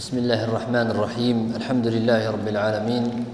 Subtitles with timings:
[0.00, 3.24] بسم الله الرحمن الرحيم الحمد لله رب العالمين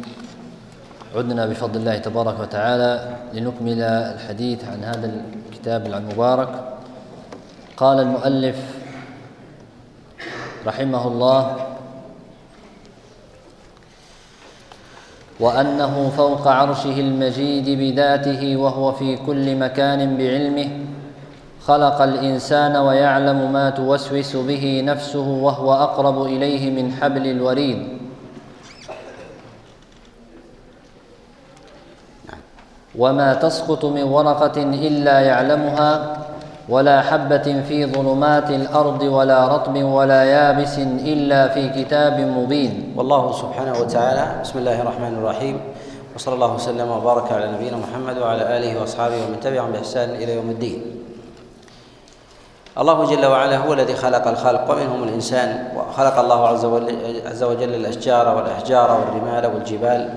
[1.16, 2.90] عدنا بفضل الله تبارك وتعالى
[3.34, 5.20] لنكمل الحديث عن هذا
[5.54, 6.50] الكتاب المبارك
[7.76, 8.56] قال المؤلف
[10.66, 11.42] رحمه الله
[15.40, 20.68] وأنه فوق عرشه المجيد بذاته وهو في كل مكان بعلمه
[21.66, 27.88] خلق الانسان ويعلم ما توسوس به نفسه وهو اقرب اليه من حبل الوريد
[32.98, 36.16] وما تسقط من ورقه الا يعلمها
[36.68, 43.78] ولا حبه في ظلمات الارض ولا رطب ولا يابس الا في كتاب مبين والله سبحانه
[43.80, 45.60] وتعالى بسم الله الرحمن الرحيم
[46.14, 50.50] وصلى الله وسلم وبارك على نبينا محمد وعلى اله واصحابه ومن تبعهم باحسان الى يوم
[50.50, 50.95] الدين
[52.78, 56.48] الله جل وعلا هو الذي خلق الخلق ومنهم الإنسان وخلق الله
[57.26, 60.10] عز وجل الأشجار والأحجار والرمال والجبال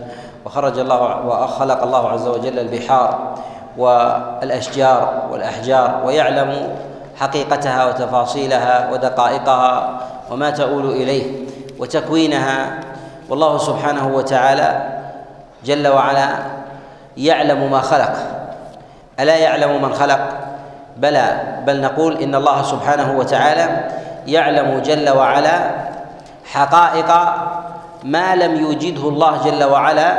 [0.45, 3.33] وخرج الله وخلق الله عز وجل البحار
[3.77, 6.69] والأشجار والأحجار ويعلم
[7.15, 9.99] حقيقتها وتفاصيلها ودقائقها
[10.31, 11.45] وما تؤول إليه
[11.79, 12.79] وتكوينها
[13.29, 14.81] والله سبحانه وتعالى
[15.65, 16.29] جل وعلا
[17.17, 18.13] يعلم ما خلق
[19.19, 20.19] ألا يعلم من خلق
[20.99, 23.83] بلى بل نقول ان الله سبحانه وتعالى
[24.27, 25.59] يعلم جل وعلا
[26.45, 27.11] حقائق
[28.03, 30.11] ما لم يوجده الله جل وعلا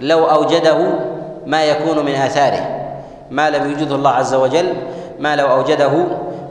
[0.00, 0.78] لو اوجده
[1.46, 2.88] ما يكون من اثاره
[3.30, 4.74] ما لم يوجده الله عز وجل
[5.18, 5.92] ما لو اوجده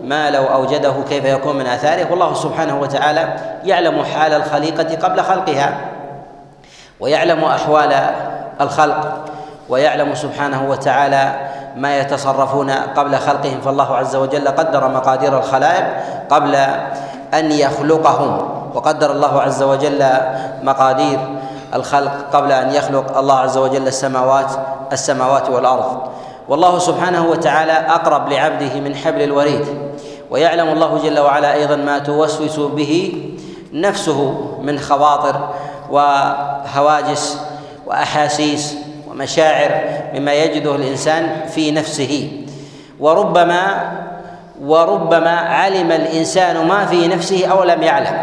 [0.03, 3.27] ما لو اوجده كيف يكون من اثاره والله سبحانه وتعالى
[3.63, 5.77] يعلم حال الخليقه قبل خلقها
[6.99, 7.93] ويعلم احوال
[8.61, 9.25] الخلق
[9.69, 11.39] ويعلم سبحانه وتعالى
[11.75, 15.85] ما يتصرفون قبل خلقهم فالله عز وجل قدر مقادير الخلائق
[16.29, 16.55] قبل
[17.33, 18.37] ان يخلقهم
[18.75, 20.05] وقدر الله عز وجل
[20.63, 21.19] مقادير
[21.75, 24.51] الخلق قبل ان يخلق الله عز وجل السماوات
[24.91, 25.99] السماوات والارض
[26.49, 29.65] والله سبحانه وتعالى اقرب لعبده من حبل الوريد
[30.31, 33.23] ويعلم الله جل وعلا ايضا ما توسوس به
[33.73, 35.49] نفسه من خواطر
[35.91, 37.39] وهواجس
[37.87, 38.75] واحاسيس
[39.15, 39.71] ومشاعر
[40.13, 42.31] مما يجده الانسان في نفسه
[42.99, 43.67] وربما
[44.61, 48.17] وربما علم الانسان ما في نفسه او لم يعلم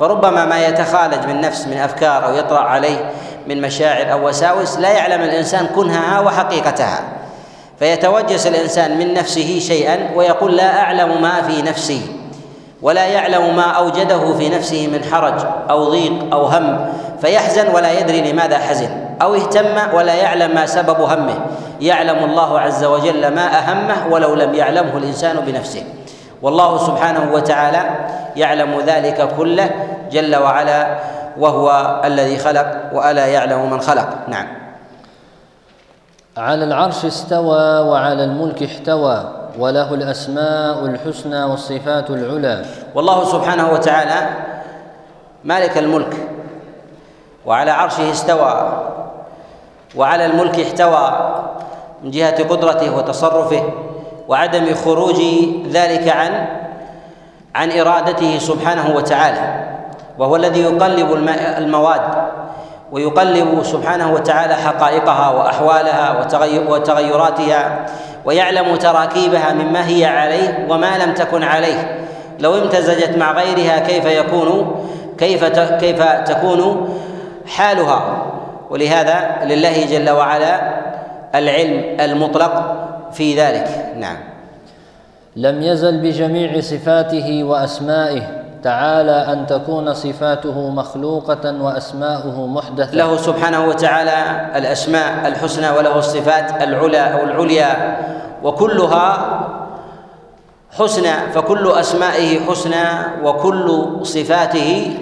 [0.00, 3.10] فربما ما يتخالج من نفس من افكار او يطرا عليه
[3.48, 7.00] من مشاعر او وساوس لا يعلم الانسان كنهها وحقيقتها
[7.78, 12.00] فيتوجس الانسان من نفسه شيئا ويقول لا اعلم ما في نفسي
[12.82, 16.86] ولا يعلم ما اوجده في نفسه من حرج او ضيق او هم
[17.20, 21.34] فيحزن ولا يدري لماذا حزن أو اهتم ولا يعلم ما سبب همه
[21.80, 25.84] يعلم الله عز وجل ما أهمه ولو لم يعلمه الإنسان بنفسه
[26.42, 27.90] والله سبحانه وتعالى
[28.36, 29.70] يعلم ذلك كله
[30.12, 30.98] جل وعلا
[31.38, 34.46] وهو الذي خلق وألا يعلم من خلق نعم
[36.36, 44.28] على العرش استوى وعلى الملك احتوى وله الأسماء الحسنى والصفات العلى والله سبحانه وتعالى
[45.44, 46.16] مالك الملك
[47.46, 48.76] وعلى عرشه استوى
[49.94, 51.12] وعلى الملك احتوى
[52.04, 53.62] من جهة قدرته وتصرفه
[54.28, 55.20] وعدم خروج
[55.72, 56.46] ذلك عن
[57.54, 59.64] عن إرادته سبحانه وتعالى
[60.18, 61.12] وهو الذي يقلب
[61.58, 62.00] المواد
[62.92, 66.20] ويقلب سبحانه وتعالى حقائقها واحوالها
[66.70, 67.86] وتغيراتها
[68.24, 72.06] ويعلم تراكيبها مما هي عليه وما لم تكن عليه
[72.40, 74.76] لو امتزجت مع غيرها كيف يكون
[75.18, 75.44] كيف
[75.78, 76.88] كيف تكون
[77.48, 78.25] حالها
[78.70, 80.70] ولهذا لله جل وعلا
[81.34, 82.74] العلم المطلق
[83.12, 84.16] في ذلك نعم
[85.36, 88.22] لم يزل بجميع صفاته واسمائه
[88.62, 94.12] تعالى ان تكون صفاته مخلوقه واسماؤه محدثه له سبحانه وتعالى
[94.58, 97.96] الاسماء الحسنى وله الصفات العلى او العليا
[98.42, 99.38] وكلها
[100.78, 102.84] حسنى فكل اسمائه حسنى
[103.24, 104.96] وكل صفاته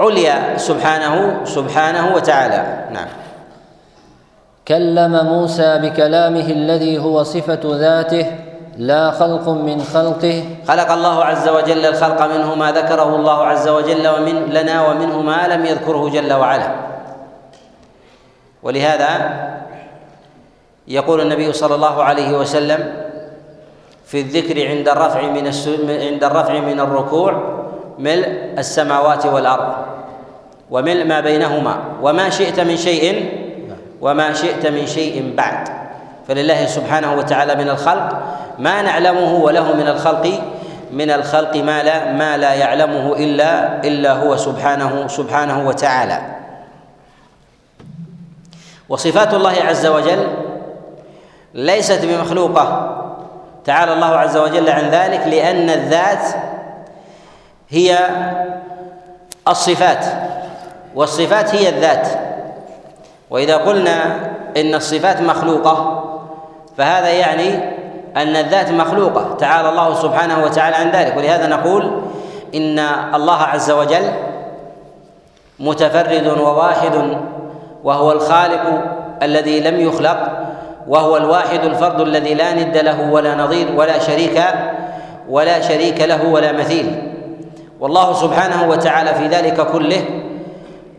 [0.00, 3.08] عليا سبحانه سبحانه وتعالى نعم
[4.68, 8.26] كلم موسى بكلامه الذي هو صفة ذاته
[8.78, 14.08] لا خلق من خلقه خلق الله عز وجل الخلق منه ما ذكره الله عز وجل
[14.08, 16.70] ومن لنا ومنه ما لم يذكره جل وعلا
[18.62, 19.08] ولهذا
[20.88, 22.92] يقول النبي صلى الله عليه وسلم
[24.06, 25.50] في الذكر عند الرفع من
[26.00, 27.60] عند الرفع من الركوع
[27.98, 28.26] ملء
[28.58, 29.89] السماوات والارض
[30.70, 33.30] وملء ما بينهما وما شئت من شيء
[34.00, 35.68] وما شئت من شيء بعد
[36.28, 38.18] فلله سبحانه وتعالى من الخلق
[38.58, 40.40] ما نعلمه وله من الخلق
[40.92, 46.18] من الخلق ما لا ما لا يعلمه الا الا هو سبحانه سبحانه وتعالى
[48.88, 50.26] وصفات الله عز وجل
[51.54, 52.96] ليست بمخلوقه
[53.64, 56.22] تعالى الله عز وجل عن ذلك لان الذات
[57.68, 57.98] هي
[59.48, 60.04] الصفات
[60.94, 62.08] والصفات هي الذات
[63.30, 64.16] واذا قلنا
[64.56, 66.06] ان الصفات مخلوقه
[66.78, 67.54] فهذا يعني
[68.16, 72.02] ان الذات مخلوقه تعالى الله سبحانه وتعالى عن ذلك ولهذا نقول
[72.54, 72.78] ان
[73.14, 74.08] الله عز وجل
[75.60, 77.18] متفرد وواحد
[77.84, 78.62] وهو الخالق
[79.22, 80.32] الذي لم يخلق
[80.88, 84.42] وهو الواحد الفرد الذي لا ند له ولا نظير ولا شريك
[85.30, 87.12] ولا شريك له ولا مثيل
[87.80, 90.04] والله سبحانه وتعالى في ذلك كله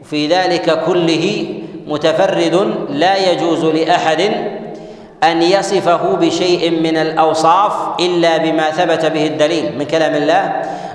[0.03, 1.47] في ذلك كله
[1.87, 4.21] متفرد لا يجوز لاحد
[5.23, 10.53] ان يصفه بشيء من الاوصاف الا بما ثبت به الدليل من كلام الله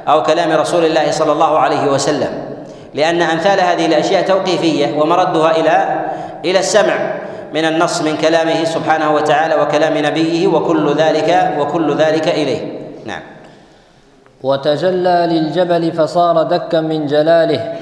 [0.08, 2.44] او كلام رسول الله صلى الله عليه وسلم
[2.94, 6.04] لان امثال هذه الاشياء توقيفيه ومردها الى
[6.50, 7.14] الى السمع
[7.54, 13.22] من النص من كلامه سبحانه وتعالى وكلام نبيه وكل ذلك وكل ذلك اليه نعم
[14.42, 17.75] وتجلى للجبل فصار دكا من جلاله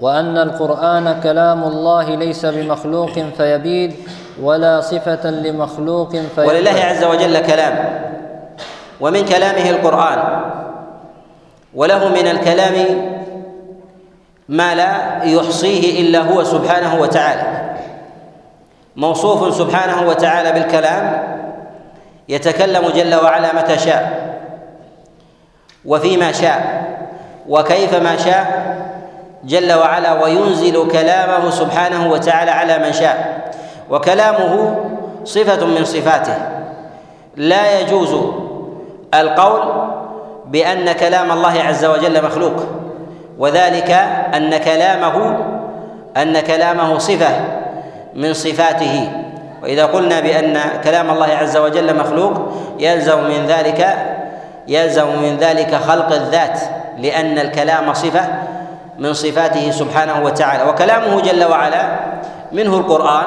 [0.00, 3.94] وأن القرآن كلام الله ليس بمخلوق فيبيد
[4.42, 8.00] ولا صفة لمخلوق فيبيد ولله عز وجل كلام
[9.00, 10.18] ومن كلامه القرآن
[11.74, 12.74] وله من الكلام
[14.48, 17.76] ما لا يحصيه إلا هو سبحانه وتعالى
[18.96, 21.22] موصوف سبحانه وتعالى بالكلام
[22.28, 24.26] يتكلم جل وعلا متى شاء
[25.84, 26.86] وفيما شاء
[27.48, 28.66] وكيفما شاء
[29.46, 33.50] جل وعلا وينزل كلامه سبحانه وتعالى على من شاء
[33.90, 34.74] وكلامه
[35.24, 36.34] صفة من صفاته
[37.36, 38.14] لا يجوز
[39.14, 39.60] القول
[40.46, 42.52] بأن كلام الله عز وجل مخلوق
[43.38, 43.90] وذلك
[44.34, 45.36] أن كلامه
[46.16, 47.40] أن كلامه صفة
[48.14, 49.10] من صفاته
[49.62, 52.32] وإذا قلنا بأن كلام الله عز وجل مخلوق
[52.78, 53.88] يلزم من ذلك
[54.68, 56.60] يلزم من ذلك خلق الذات
[56.98, 58.28] لأن الكلام صفة
[58.98, 61.98] من صفاته سبحانه وتعالى وكلامه جل وعلا
[62.52, 63.24] منه القرآن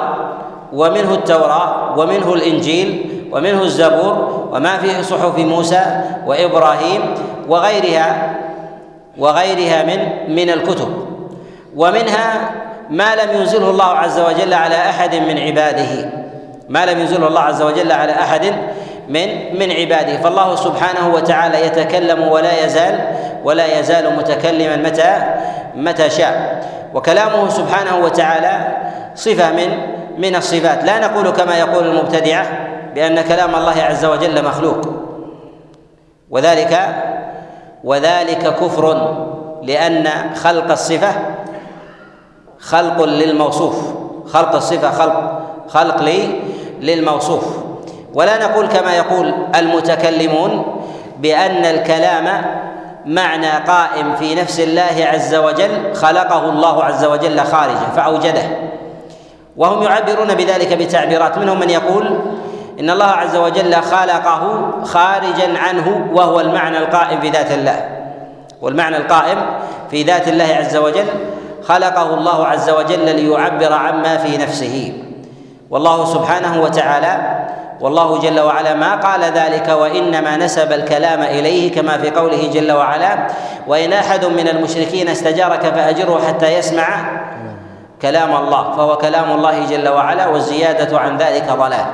[0.74, 7.14] ومنه التوراة ومنه الإنجيل ومنه الزبور وما فيه صحف موسى وإبراهيم
[7.50, 8.36] وغيرها
[9.18, 9.98] وغيرها من
[10.36, 10.94] من الكتب
[11.76, 12.52] ومنها
[12.90, 16.10] ما لم ينزله الله عز وجل على أحد من عباده
[16.70, 18.54] ما لم ينزله الله عز وجل على أحد
[19.10, 19.28] من
[19.60, 23.00] من عباده فالله سبحانه وتعالى يتكلم ولا يزال
[23.44, 25.22] ولا يزال متكلما متى
[25.76, 28.68] متى شاء وكلامه سبحانه وتعالى
[29.16, 29.78] صفه من
[30.18, 32.46] من الصفات لا نقول كما يقول المبتدعه
[32.96, 34.82] بان كلام الله عز وجل مخلوق
[36.30, 36.80] وذلك
[37.84, 39.14] وذلك كفر
[39.64, 41.10] لان خلق الصفه
[42.60, 43.94] خلق للموصوف
[44.28, 46.40] خلق الصفه خلق خلق لي
[46.82, 47.69] للموصوف
[48.14, 50.80] ولا نقول كما يقول المتكلمون
[51.20, 52.42] بأن الكلام
[53.06, 58.42] معنى قائم في نفس الله عز وجل خلقه الله عز وجل خارجه فأوجده
[59.58, 62.20] وهم يعبرون بذلك بتعبيرات منهم من يقول
[62.80, 67.86] إن الله عز وجل خلقه خارجا عنه وهو المعنى القائم في ذات الله
[68.62, 69.38] والمعنى القائم
[69.92, 71.06] في ذات الله عز وجل
[71.64, 74.94] خلقه الله عز وجل ليعبر عما في نفسه
[75.70, 77.40] والله سبحانه وتعالى
[77.82, 83.28] والله جل وعلا ما قال ذلك وانما نسب الكلام اليه كما في قوله جل وعلا
[83.68, 87.20] وان احد من المشركين استجارك فاجره حتى يسمع
[88.02, 91.86] كلام الله فهو كلام الله جل وعلا والزياده عن ذلك ضلال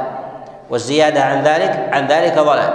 [0.70, 2.74] والزياده عن ذلك عن ذلك ضلال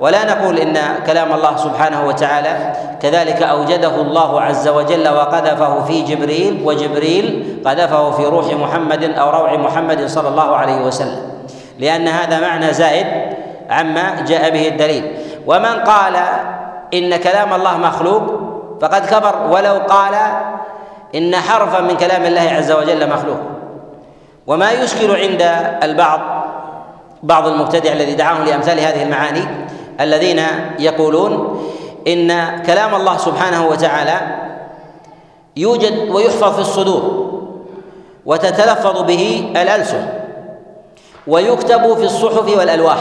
[0.00, 2.72] ولا نقول ان كلام الله سبحانه وتعالى
[3.02, 9.56] كذلك اوجده الله عز وجل وقذفه في جبريل وجبريل قذفه في روح محمد او روع
[9.56, 11.35] محمد صلى الله عليه وسلم
[11.78, 13.06] لأن هذا معنى زائد
[13.70, 15.04] عما جاء به الدليل
[15.46, 16.16] ومن قال
[16.94, 18.22] إن كلام الله مخلوق
[18.82, 20.14] فقد كبر ولو قال
[21.14, 23.38] إن حرفا من كلام الله عز وجل مخلوق
[24.46, 25.42] وما يشكل عند
[25.82, 26.20] البعض
[27.22, 29.42] بعض المبتدع الذي دعاهم لأمثال هذه المعاني
[30.00, 30.40] الذين
[30.78, 31.62] يقولون
[32.08, 34.18] إن كلام الله سبحانه وتعالى
[35.56, 37.26] يوجد ويحفظ في الصدور
[38.26, 40.08] وتتلفظ به الألسن
[41.26, 42.98] ويكتب في الصحف والالواح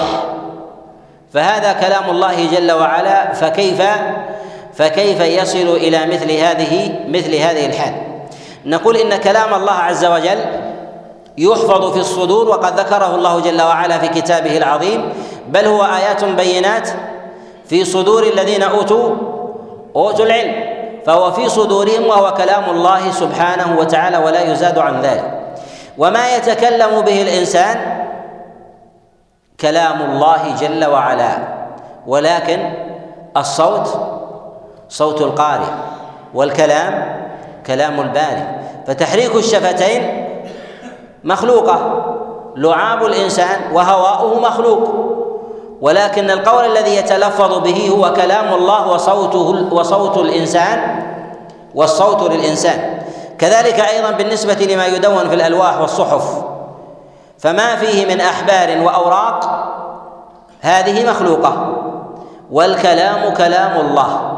[1.33, 3.81] فهذا كلام الله جل وعلا فكيف
[4.73, 7.93] فكيف يصل الى مثل هذه مثل هذه الحال
[8.65, 10.39] نقول ان كلام الله عز وجل
[11.37, 15.13] يحفظ في الصدور وقد ذكره الله جل وعلا في كتابه العظيم
[15.49, 16.89] بل هو ايات بينات
[17.67, 19.15] في صدور الذين اوتوا
[19.95, 20.65] اوتوا العلم
[21.05, 25.39] فهو في صدورهم وهو كلام الله سبحانه وتعالى ولا يزاد عن ذلك
[25.97, 27.94] وما يتكلم به الانسان
[29.59, 31.37] كلام الله جل وعلا
[32.07, 32.73] ولكن
[33.37, 33.89] الصوت
[34.89, 35.67] صوت القارئ
[36.33, 37.15] والكلام
[37.65, 38.47] كلام الباري
[38.87, 40.25] فتحريك الشفتين
[41.23, 42.03] مخلوقه
[42.55, 45.05] لعاب الانسان وهواؤه مخلوق
[45.81, 51.03] ولكن القول الذي يتلفظ به هو كلام الله وصوته وصوت الانسان
[51.75, 52.99] والصوت للانسان
[53.39, 56.43] كذلك ايضا بالنسبه لما يدون في الالواح والصحف
[57.45, 59.65] فما فيه من احبار واوراق
[60.61, 61.73] هذه مخلوقه
[62.51, 64.37] والكلام كلام الله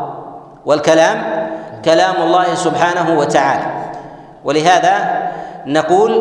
[0.66, 1.48] والكلام
[1.86, 3.66] كلام الله سبحانه وتعالى
[4.46, 5.20] ولهذا
[5.66, 6.12] نقول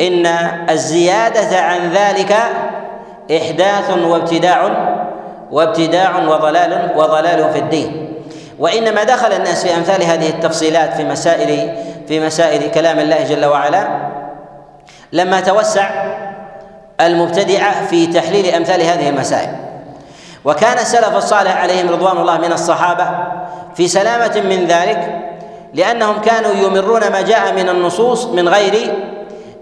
[0.00, 0.26] ان
[0.70, 2.36] الزياده عن ذلك
[3.36, 4.62] احداث وابتداع
[5.50, 8.14] وابتداع وضلال وضلال في الدين
[8.58, 11.74] وانما دخل الناس في امثال هذه التفصيلات في مسائل
[12.08, 13.88] في مسائل كلام الله جل وعلا
[15.12, 16.04] لما توسع
[17.00, 19.50] المبتدعه في تحليل امثال هذه المسائل
[20.44, 23.08] وكان السلف الصالح عليهم رضوان الله من الصحابه
[23.74, 25.22] في سلامه من ذلك
[25.74, 28.94] لانهم كانوا يمرون ما جاء من النصوص من غير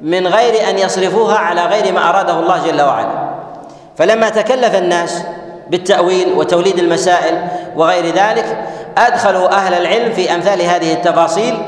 [0.01, 3.35] من غير ان يصرفوها على غير ما اراده الله جل وعلا
[3.97, 5.23] فلما تكلف الناس
[5.71, 7.45] بالتاويل وتوليد المسائل
[7.77, 8.59] وغير ذلك
[8.99, 11.59] ادخلوا اهل العلم في امثال هذه التفاصيل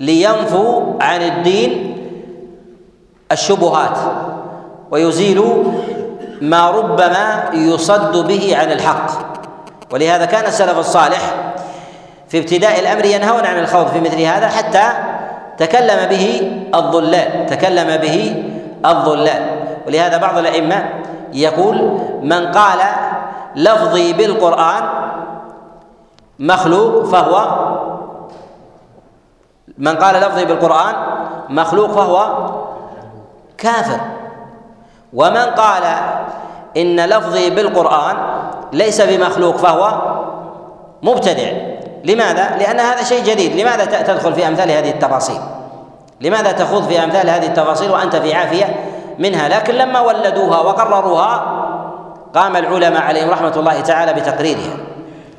[0.00, 1.88] لينفوا عن الدين
[3.32, 3.96] الشبهات
[4.92, 5.44] ويزيل
[6.40, 9.10] ما ربما يصد به عن الحق
[9.92, 11.20] ولهذا كان السلف الصالح
[12.28, 14.82] في ابتداء الامر ينهون عن الخوض في مثل هذا حتى
[15.58, 18.44] تكلم به الظلال تكلم به
[18.84, 19.46] الظلال
[19.86, 20.84] ولهذا بعض الائمه
[21.32, 22.78] يقول من قال
[23.56, 24.84] لفظي بالقران
[26.38, 27.72] مخلوق فهو
[29.78, 30.94] من قال لفظي بالقران
[31.48, 32.48] مخلوق فهو
[33.58, 33.98] كافر
[35.14, 35.82] ومن قال
[36.76, 38.16] ان لفظي بالقران
[38.72, 39.92] ليس بمخلوق فهو
[41.02, 41.48] مبتدع
[42.04, 45.40] لماذا؟ لان هذا شيء جديد لماذا تدخل في امثال هذه التفاصيل؟
[46.20, 48.76] لماذا تخوض في امثال هذه التفاصيل وانت في عافيه
[49.18, 51.44] منها لكن لما ولدوها وقرروها
[52.34, 54.76] قام العلماء عليهم رحمه الله تعالى بتقريرها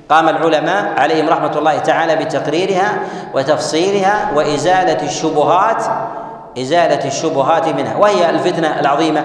[0.10, 2.98] قام العلماء عليهم رحمه الله تعالى بتقريرها
[3.34, 5.84] وتفصيلها وازاله الشبهات
[6.60, 9.24] ازاله الشبهات منها وهي الفتنه العظيمه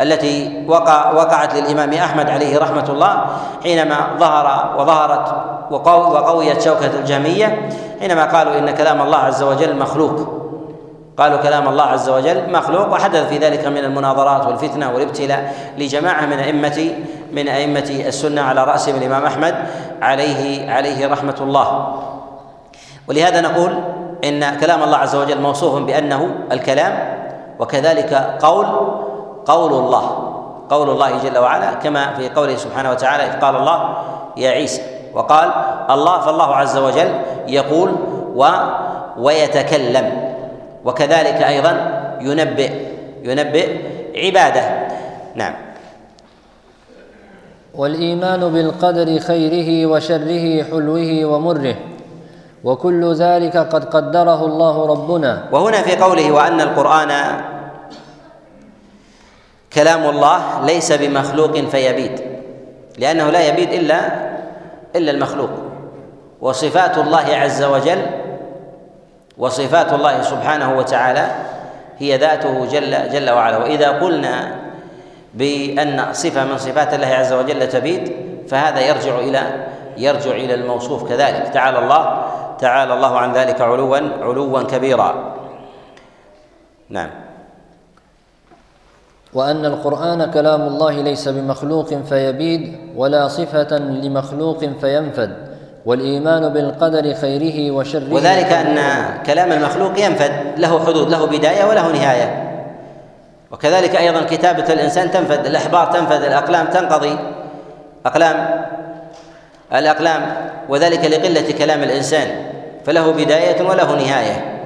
[0.00, 3.24] التي وقع وقعت للامام احمد عليه رحمه الله
[3.62, 5.36] حينما ظهر وظهرت
[5.88, 7.68] وقويت شوكه الجهميه
[8.00, 10.40] حينما قالوا ان كلام الله عز وجل مخلوق
[11.18, 16.38] قالوا كلام الله عز وجل مخلوق وحدث في ذلك من المناظرات والفتنه والابتلاء لجماعه من
[16.38, 16.92] ائمه
[17.32, 19.54] من ائمه السنه على راسهم الامام احمد
[20.02, 21.88] عليه عليه رحمه الله
[23.08, 23.74] ولهذا نقول
[24.24, 27.20] ان كلام الله عز وجل موصوف بانه الكلام
[27.58, 28.66] وكذلك قول
[29.50, 30.04] قول الله
[30.70, 33.78] قول الله جل وعلا كما في قوله سبحانه وتعالى إذ قال الله
[34.36, 34.82] يا عيسى
[35.14, 35.48] وقال
[35.90, 37.10] الله فالله عز وجل
[37.48, 37.90] يقول
[38.34, 38.46] و
[39.18, 40.34] ويتكلم
[40.84, 41.72] وكذلك أيضا
[42.20, 42.70] ينبئ
[43.22, 43.66] ينبئ
[44.26, 44.66] عباده
[45.34, 45.54] نعم
[47.74, 51.74] والإيمان بالقدر خيره وشره حلوه ومره
[52.64, 57.10] وكل ذلك قد قدره الله ربنا وهنا في قوله وأن القرآن
[59.72, 62.20] كلام الله ليس بمخلوق فيبيد
[62.98, 64.00] لأنه لا يبيد إلا
[64.96, 65.50] إلا المخلوق
[66.40, 68.02] وصفات الله عز وجل
[69.38, 71.30] وصفات الله سبحانه وتعالى
[71.98, 74.56] هي ذاته جل جل وعلا وإذا قلنا
[75.34, 78.12] بأن صفة من صفات الله عز وجل تبيد
[78.48, 79.42] فهذا يرجع إلى
[79.96, 82.26] يرجع إلى الموصوف كذلك تعالى الله
[82.58, 85.34] تعالى الله عن ذلك علوا علوا كبيرا
[86.88, 87.10] نعم
[89.34, 95.36] وأن القرآن كلام الله ليس بمخلوق فيبيد ولا صفة لمخلوق فينفد
[95.86, 98.76] والإيمان بالقدر خيره وشره وذلك أن
[99.26, 102.46] كلام المخلوق ينفد له حدود له بداية وله نهاية
[103.50, 107.16] وكذلك أيضا كتابة الإنسان تنفد الأحبار تنفد الأقلام تنقضي
[108.06, 108.64] أقلام
[109.72, 110.34] الأقلام
[110.68, 112.28] وذلك لقلة كلام الإنسان
[112.86, 114.60] فله بداية وله نهاية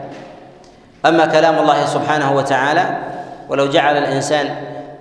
[1.06, 2.84] أما كلام الله سبحانه وتعالى
[3.48, 4.48] ولو جعل الإنسان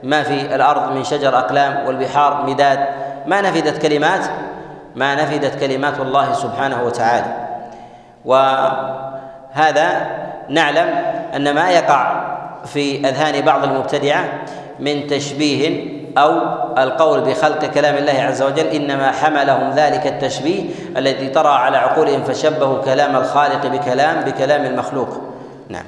[0.04, 2.80] ما في الأرض من شجر أقلام والبحار مداد
[3.26, 4.22] ما نفدت كلمات
[4.96, 7.26] ما نفدت كلمات الله سبحانه وتعالى
[8.26, 10.08] وهذا
[10.50, 10.90] نعلم
[11.36, 12.24] أن ما يقع
[12.66, 14.24] في أذهان بعض المبتدعة
[14.80, 16.32] من تشبيه أو
[16.78, 20.64] القول بخلق كلام الله عز وجل إنما حملهم ذلك التشبيه
[20.98, 25.08] الذي طرأ على عقولهم فشبهوا كلام الخالق بكلام بكلام المخلوق
[25.70, 25.86] نعم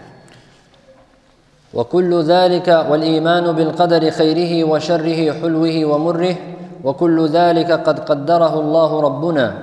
[1.75, 6.35] وكل ذلك والايمان بالقدر خيره وشره حلوه ومره
[6.83, 9.53] وكل ذلك قد قدره الله ربنا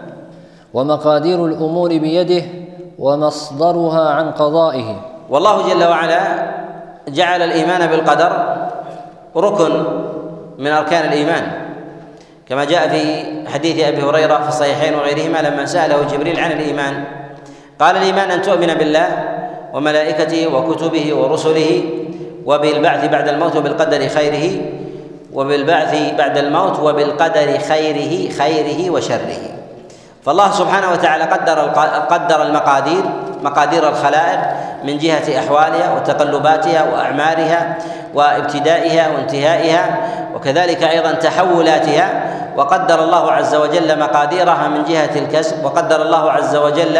[0.74, 2.42] ومقادير الامور بيده
[2.98, 5.00] ومصدرها عن قضائه
[5.30, 6.20] والله جل وعلا
[7.08, 8.44] جعل الايمان بالقدر
[9.36, 9.70] ركن
[10.58, 11.42] من اركان الايمان
[12.48, 13.14] كما جاء في
[13.50, 17.04] حديث ابي هريره في الصحيحين وغيرهما لما ساله جبريل عن الايمان
[17.80, 19.08] قال الايمان ان تؤمن بالله
[19.74, 21.82] وملائكته وكتبه ورسله
[22.46, 24.60] وبالبعث بعد الموت وبالقدر خيره
[25.32, 29.38] وبالبعث بعد الموت وبالقدر خيره خيره وشره
[30.26, 31.60] فالله سبحانه وتعالى قدر
[32.10, 33.02] قدر المقادير
[33.42, 34.38] مقادير الخلائق
[34.84, 37.78] من جهة أحوالها وتقلباتها وأعمارها
[38.14, 39.98] وابتدائها وانتهائها
[40.34, 42.22] وكذلك أيضا تحولاتها
[42.56, 46.94] وقدر الله عز وجل مقاديرها من جهة الكسب وقدر الله عز وجل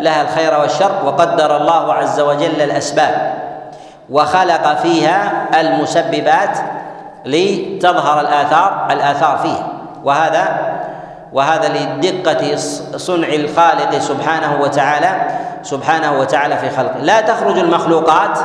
[0.00, 3.37] لها الخير والشر وقدر الله عز وجل الأسباب
[4.10, 6.58] وخلق فيها المسببات
[7.24, 9.66] لتظهر الآثار الآثار فيه
[10.04, 10.56] وهذا
[11.32, 12.56] وهذا لدقة
[12.96, 15.20] صنع الخالق سبحانه وتعالى
[15.62, 18.38] سبحانه وتعالى في خلقه لا تخرج المخلوقات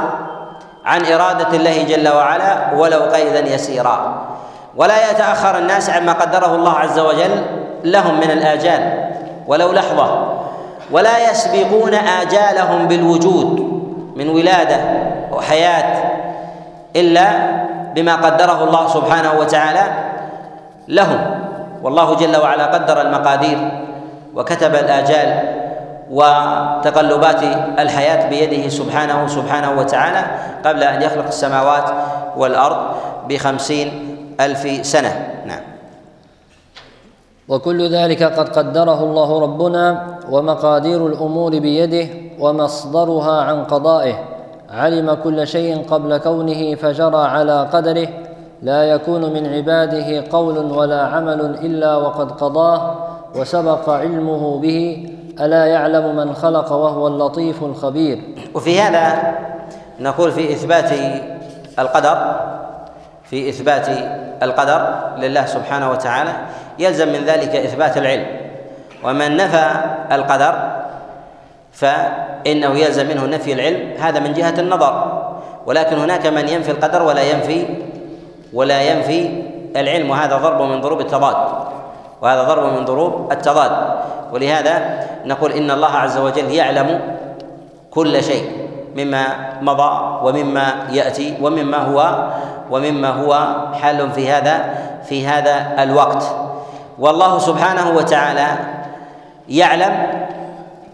[0.85, 4.21] عن إرادة الله جل وعلا ولو قيدا يسيرا
[4.75, 7.43] ولا يتأخر الناس عما قدره الله عز وجل
[7.83, 9.07] لهم من الآجال
[9.47, 10.27] ولو لحظة
[10.91, 13.59] ولا يسبقون آجالهم بالوجود
[14.15, 15.02] من ولادة
[15.33, 16.03] وحياة
[16.95, 17.27] إلا
[17.95, 19.83] بما قدره الله سبحانه وتعالى
[20.87, 21.21] لهم
[21.83, 23.57] والله جل وعلا قدر المقادير
[24.35, 25.29] وكتب الآجال
[26.11, 27.43] وتقلبات
[27.79, 30.21] الحياة بيده سبحانه سبحانه وتعالى
[30.65, 31.83] قبل أن يخلق السماوات
[32.37, 32.79] والأرض
[33.29, 33.89] بخمسين
[34.41, 35.61] ألف سنة نعم
[37.47, 42.07] وكل ذلك قد قدره الله ربنا ومقادير الأمور بيده
[42.39, 44.32] ومصدرها عن قضائه
[44.73, 48.07] علم كل شيء قبل كونه فجرى على قدره
[48.61, 52.95] لا يكون من عباده قول ولا عمل الا وقد قضاه
[53.35, 55.09] وسبق علمه به
[55.41, 58.19] الا يعلم من خلق وهو اللطيف الخبير
[58.53, 59.33] وفي هذا
[59.99, 60.91] نقول في اثبات
[61.79, 62.35] القدر
[63.23, 63.87] في اثبات
[64.43, 66.31] القدر لله سبحانه وتعالى
[66.79, 68.25] يلزم من ذلك اثبات العلم
[69.03, 69.71] ومن نفى
[70.11, 70.82] القدر
[71.73, 75.23] فإنه يلزم منه نفي العلم هذا من جهة النظر
[75.65, 77.65] ولكن هناك من ينفي القدر ولا ينفي
[78.53, 79.43] ولا ينفي
[79.75, 81.35] العلم وهذا ضرب من ضروب التضاد
[82.21, 83.71] وهذا ضرب من ضروب التضاد
[84.33, 86.99] ولهذا نقول إن الله عز وجل يعلم
[87.91, 88.51] كل شيء
[88.97, 89.25] مما
[89.61, 92.27] مضى ومما يأتي ومما هو
[92.71, 94.59] ومما هو حال في هذا
[95.03, 96.23] في هذا الوقت
[96.99, 98.45] والله سبحانه وتعالى
[99.49, 99.93] يعلم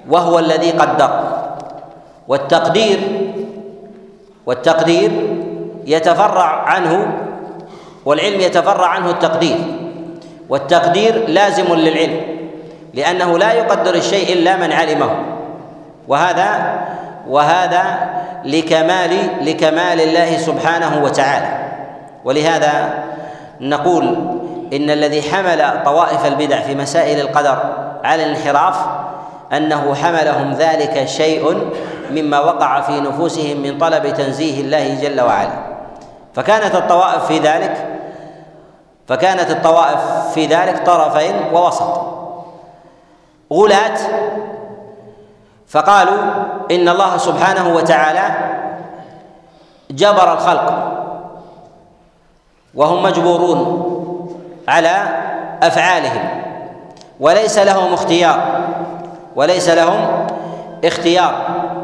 [0.10, 1.10] وهو الذي قدر
[2.28, 3.00] والتقدير
[4.45, 5.12] والتقدير
[5.86, 7.15] يتفرع عنه
[8.06, 9.58] والعلم يتفرع عنه التقدير
[10.50, 12.22] والتقدير لازم للعلم
[12.93, 15.10] لأنه لا يقدر الشيء إلا من علمه
[16.08, 16.80] وهذا
[17.28, 17.84] وهذا
[18.45, 21.72] لكمال لكمال الله سبحانه وتعالى
[22.26, 23.04] ولهذا
[23.62, 24.06] نقول
[24.74, 27.58] إن الذي حمل طوائف البدع في مسائل القدر
[28.04, 28.76] على الانحراف
[29.53, 31.69] انه حملهم ذلك شيء
[32.12, 35.51] مما وقع في نفوسهم من طلب تنزيه الله جل وعلا
[36.33, 37.88] فكانت الطوائف في ذلك
[39.07, 39.99] فكانت الطوائف
[40.33, 42.01] في ذلك طرفين ووسط
[43.53, 43.97] غلاة
[45.67, 46.19] فقالوا
[46.71, 48.31] ان الله سبحانه وتعالى
[49.91, 50.93] جبر الخلق
[52.75, 53.99] وهم مجبورون
[54.67, 55.03] على
[55.63, 56.41] افعالهم
[57.19, 58.69] وليس لهم اختيار
[59.39, 60.28] وليس لهم
[60.86, 61.36] اختيار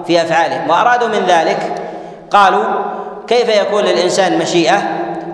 [0.08, 1.58] في افعالهم وارادوا من ذلك
[2.32, 2.64] قالوا
[3.28, 4.78] كيف يكون للانسان مشيئه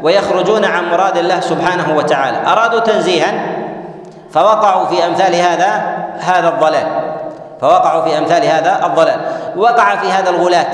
[0.04, 3.46] ويخرجون عن مراد الله سبحانه وتعالى ارادوا تنزيها
[4.32, 6.88] فوقعوا في امثال هذا هذا الضلال
[7.62, 9.20] فوقعوا في امثال هذا الضلال
[9.56, 10.74] وقع في هذا الغلاة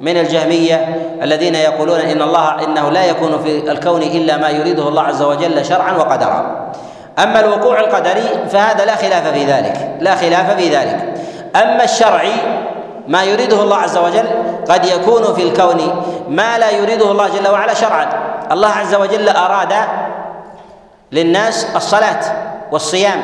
[0.00, 5.02] من الجهمية الذين يقولون إن الله إنه لا يكون في الكون إلا ما يريده الله
[5.02, 6.70] عز وجل شرعا وقدرا
[7.18, 11.12] أما الوقوع القدري فهذا لا خلاف في ذلك لا خلاف في ذلك
[11.56, 12.32] أما الشرعي
[13.08, 14.24] ما يريده الله عز وجل
[14.68, 18.06] قد يكون في الكون ما لا يريده الله جل وعلا شرعا
[18.52, 19.72] الله عز وجل أراد
[21.12, 22.20] للناس الصلاة
[22.72, 23.22] والصيام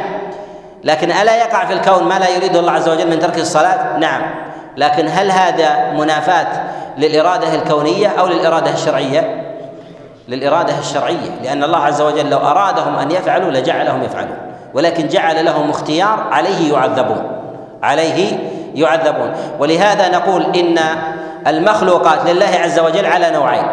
[0.85, 4.23] لكن ألا يقع في الكون ما لا يريده الله عز وجل من ترك الصلاة نعم
[4.77, 6.47] لكن هل هذا منافاة
[6.99, 9.50] للإرادة الكونية أو للإرادة الشرعية
[10.31, 14.37] للإرادة الشرعية لأن الله عز وجل لو أرادهم أن يفعلوا لجعلهم يفعلون
[14.75, 17.23] ولكن جعل لهم اختيار عليه يعذبون
[17.83, 18.39] عليه
[18.75, 20.79] يعذبون ولهذا نقول إن
[21.47, 23.65] المخلوقات لله عز وجل على نوعين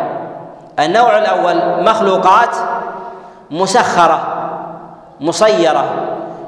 [0.80, 2.56] النوع الأول مخلوقات
[3.52, 4.20] مسخرة
[5.22, 5.86] مسيرة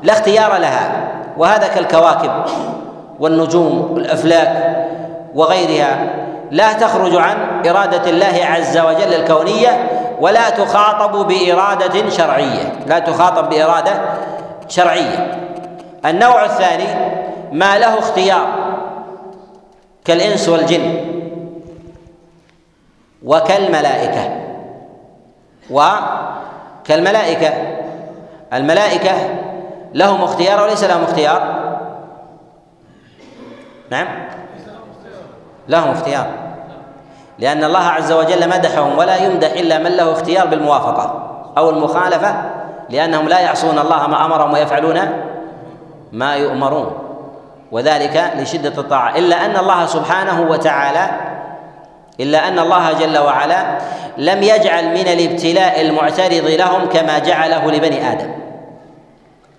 [0.03, 0.91] لا اختيار لها
[1.37, 2.31] وهذا كالكواكب
[3.19, 4.75] والنجوم والأفلاك
[5.35, 5.97] وغيرها
[6.51, 7.37] لا تخرج عن
[7.69, 14.01] إرادة الله عز وجل الكونية ولا تخاطب بإرادة شرعية لا تخاطب بإرادة
[14.67, 15.37] شرعية
[16.05, 16.83] النوع الثاني
[17.51, 18.47] ما له اختيار
[20.05, 20.95] كالإنس والجن
[23.23, 24.29] وكالملائكة
[25.69, 27.53] وكالملائكة
[28.53, 29.11] الملائكة
[29.93, 31.59] لهم اختيار وليس لهم اختيار
[33.91, 34.07] نعم
[35.67, 36.48] لهم اختيار
[37.39, 42.35] لأن الله عز وجل مدحهم ولا يمدح إلا من له اختيار بالموافقة أو المخالفة
[42.89, 44.99] لأنهم لا يعصون الله ما أمرهم ويفعلون
[46.11, 46.91] ما يؤمرون
[47.71, 51.09] وذلك لشدة الطاعة إلا أن الله سبحانه وتعالى
[52.19, 53.77] إلا أن الله جل وعلا
[54.17, 58.31] لم يجعل من الابتلاء المعترض لهم كما جعله لبني آدم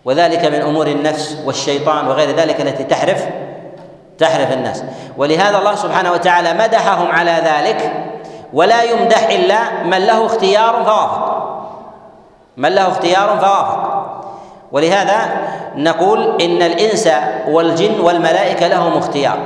[0.05, 3.27] وذلك من أمور النفس والشيطان وغير ذلك التي تحرف
[4.21, 4.85] تحرف الناس
[5.17, 7.93] ولهذا الله سبحانه وتعالى مدحهم على ذلك
[8.53, 11.21] ولا يمدح الا من له اختيار فوافق
[12.57, 13.91] من له اختيار فوافق
[14.73, 15.19] ولهذا
[15.75, 17.09] نقول ان الانس
[17.49, 19.39] والجن والملائكه لهم اختيار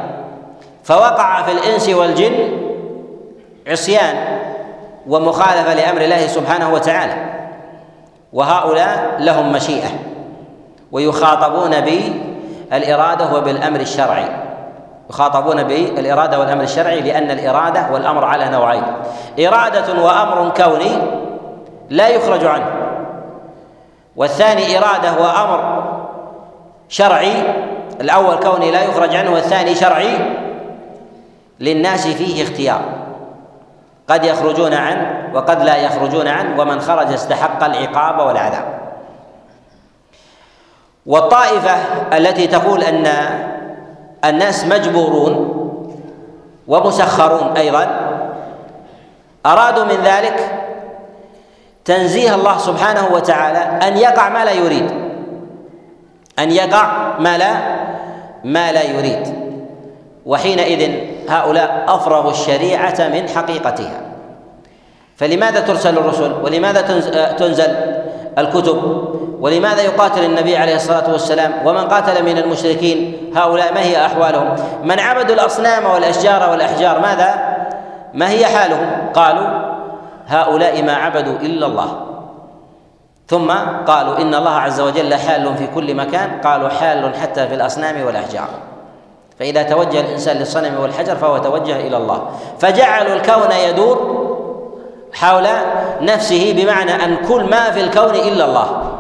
[0.85, 2.35] فوقع في الانس والجن
[3.69, 4.17] عصيان
[5.09, 7.15] ومخالفه لامر الله سبحانه وتعالى
[8.33, 9.89] وهؤلاء لهم مشيئه
[10.93, 14.29] ويخاطبون بالاراده وبالامر الشرعي
[15.11, 18.83] يخاطبون بالإرادة والأمر الشرعي لأن الإرادة والأمر على نوعين
[19.47, 20.91] إرادة وأمر كوني
[21.91, 22.71] لا يخرج عنه
[24.17, 25.85] والثاني إرادة وأمر
[26.89, 27.35] شرعي
[28.01, 30.17] الأول كوني لا يخرج عنه والثاني شرعي
[31.61, 32.81] للناس فيه اختيار
[34.09, 38.65] قد يخرجون عنه وقد لا يخرجون عنه ومن خرج استحق العقاب والعذاب
[41.07, 41.75] والطائفة
[42.13, 43.07] التي تقول أن
[44.29, 45.55] الناس مجبورون
[46.67, 48.11] ومسخرون ايضا
[49.47, 50.53] ارادوا من ذلك
[51.85, 54.91] تنزيه الله سبحانه وتعالى ان يقع ما لا يريد
[56.39, 57.55] ان يقع ما لا
[58.45, 59.35] ما لا يريد
[60.27, 60.93] وحينئذ
[61.29, 64.01] هؤلاء افرغوا الشريعه من حقيقتها
[65.17, 67.94] فلماذا ترسل الرسل ولماذا آه، تنزل
[68.39, 68.83] الكتب
[69.41, 75.01] ولماذا يقاتل النبي عليه الصلاه والسلام ومن قاتل من المشركين هؤلاء ما هي احوالهم من
[75.01, 77.35] عبدوا الاصنام والاشجار والاحجار ماذا
[78.15, 79.75] ما هي حالهم قالوا
[80.29, 82.01] هؤلاء ما عبدوا الا الله
[83.29, 83.51] ثم
[83.87, 88.49] قالوا ان الله عز وجل حال في كل مكان قالوا حال حتى في الاصنام والاحجار
[89.39, 92.23] فاذا توجه الانسان للصنم والحجر فهو توجه الى الله
[92.59, 94.24] فجعلوا الكون يدور
[95.15, 95.47] حول
[96.01, 98.91] نفسه بمعنى ان كل ما في الكون الا الله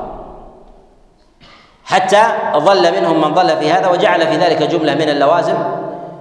[1.84, 2.22] حتى
[2.56, 5.54] ظل منهم من ظل في هذا وجعل في ذلك جمله من اللوازم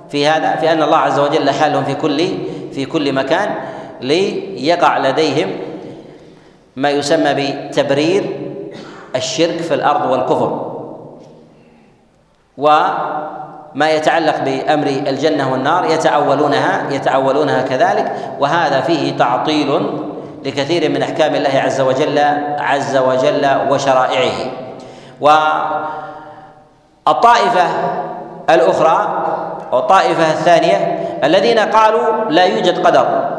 [0.10, 2.27] في هذا في ان الله عز وجل حالهم في كل
[2.73, 3.56] في كل مكان
[4.01, 5.49] ليقع لديهم
[6.75, 7.34] ما يسمى
[7.69, 8.39] بتبرير
[9.15, 10.69] الشرك في الارض والكفر
[13.75, 19.89] ما يتعلق بامر الجنه والنار يتاولونها يتاولونها كذلك وهذا فيه تعطيل
[20.45, 22.19] لكثير من احكام الله عز وجل
[22.59, 24.33] عز وجل وشرائعه
[25.21, 25.75] والطائفه
[28.49, 29.25] الاخرى
[29.73, 33.29] او الطائفه الثانيه الذين قالوا لا يوجد قدر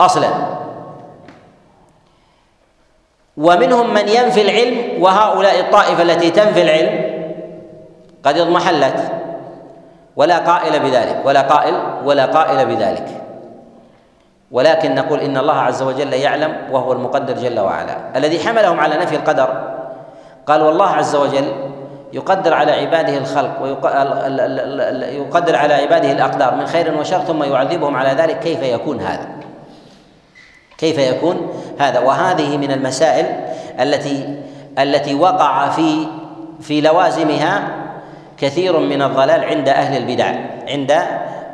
[0.00, 0.28] اصلا
[3.36, 7.18] ومنهم من ينفي العلم وهؤلاء الطائفه التي تنفي العلم
[8.24, 9.17] قد اضمحلت
[10.18, 13.06] ولا قائل بذلك ولا قائل ولا قائل بذلك
[14.50, 19.16] ولكن نقول ان الله عز وجل يعلم وهو المقدر جل وعلا الذي حملهم على نفي
[19.16, 19.76] القدر
[20.46, 21.52] قال والله عز وجل
[22.12, 28.38] يقدر على عباده الخلق ويقدر على عباده الاقدار من خير وشر ثم يعذبهم على ذلك
[28.40, 29.26] كيف يكون هذا
[30.78, 33.26] كيف يكون هذا وهذه من المسائل
[33.80, 34.38] التي
[34.78, 36.06] التي وقع في
[36.60, 37.77] في لوازمها
[38.40, 40.30] كثير من الضلال عند اهل البدع
[40.68, 40.92] عند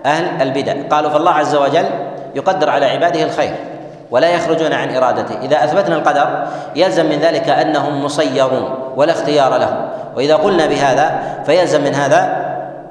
[0.06, 1.86] اهل البدع قالوا فالله عز وجل
[2.34, 3.54] يقدر على عباده الخير
[4.10, 6.44] ولا يخرجون عن ارادته اذا اثبتنا القدر
[6.76, 12.44] يلزم من ذلك انهم مسيرون ولا اختيار لهم واذا قلنا بهذا فيلزم من هذا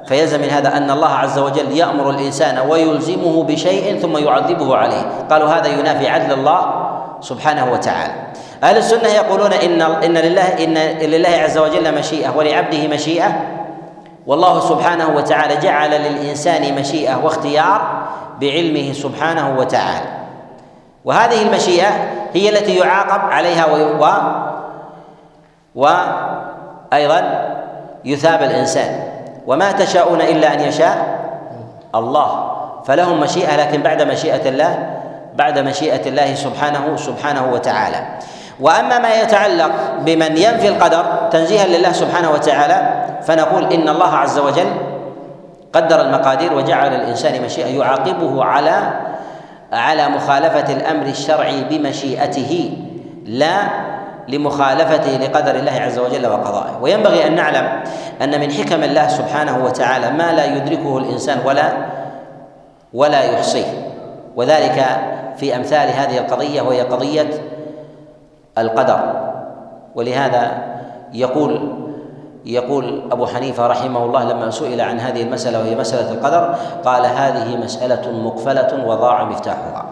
[0.08, 5.48] فيلزم من هذا ان الله عز وجل يامر الانسان ويلزمه بشيء ثم يعذبه عليه قالوا
[5.48, 6.64] هذا ينافي عدل الله
[7.20, 8.12] سبحانه وتعالى
[8.62, 13.53] اهل السنه يقولون ان ان لله ان لله عز وجل مشيئه ولعبده مشيئه
[14.26, 18.02] والله سبحانه وتعالى جعل للانسان مشيئه واختيار
[18.40, 20.06] بعلمه سبحانه وتعالى
[21.04, 21.88] وهذه المشيئه
[22.34, 24.04] هي التي يعاقب عليها و
[25.74, 27.54] وايضا
[28.04, 29.00] يثاب الانسان
[29.46, 31.18] وما تشاءون الا ان يشاء
[31.94, 35.00] الله فلهم مشيئه لكن بعد مشيئه الله
[35.34, 38.06] بعد مشيئه الله سبحانه سبحانه وتعالى
[38.60, 44.66] واما ما يتعلق بمن ينفي القدر تنزيها لله سبحانه وتعالى فنقول ان الله عز وجل
[45.72, 48.82] قدر المقادير وجعل الانسان مشيئه يعاقبه على
[49.72, 52.76] على مخالفه الامر الشرعي بمشيئته
[53.26, 53.54] لا
[54.28, 57.68] لمخالفته لقدر الله عز وجل وقضائه وينبغي ان نعلم
[58.22, 61.72] ان من حكم الله سبحانه وتعالى ما لا يدركه الانسان ولا
[62.94, 63.90] ولا يحصيه
[64.36, 64.84] وذلك
[65.36, 67.26] في امثال هذه القضيه وهي قضيه
[68.58, 69.30] القدر
[69.94, 70.52] ولهذا
[71.12, 71.68] يقول
[72.46, 77.56] يقول أبو حنيفة رحمه الله لما سئل عن هذه المسألة وهي مسألة القدر قال هذه
[77.56, 79.84] مسألة مقفلة وضاع مفتاحها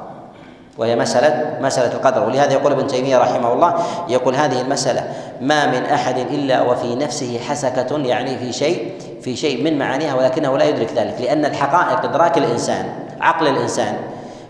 [0.79, 3.75] وهي مسألة مسألة القدر ولهذا يقول ابن تيمية رحمه الله
[4.09, 5.03] يقول هذه المسألة
[5.40, 10.59] ما من أحد إلا وفي نفسه حسكة يعني في شيء في شيء من معانيها ولكنه
[10.59, 12.87] لا يدرك ذلك لأن الحقائق إدراك الإنسان
[13.20, 13.94] عقل الإنسان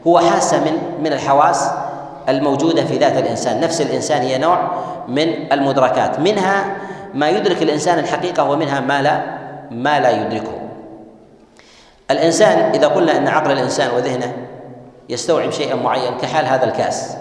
[0.06, 1.68] هو حاسة من من الحواس
[2.28, 4.70] الموجوده في ذات الانسان نفس الانسان هي نوع
[5.08, 6.64] من المدركات منها
[7.14, 9.22] ما يدرك الانسان الحقيقه ومنها ما لا
[9.70, 10.52] ما لا يدركه
[12.10, 14.32] الانسان اذا قلنا ان عقل الانسان وذهنه
[15.08, 17.16] يستوعب شيئا معين كحال هذا الكاس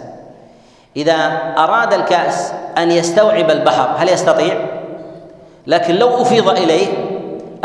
[0.97, 1.13] اذا
[1.57, 4.57] اراد الكاس ان يستوعب البحر هل يستطيع
[5.67, 6.87] لكن لو افيض اليه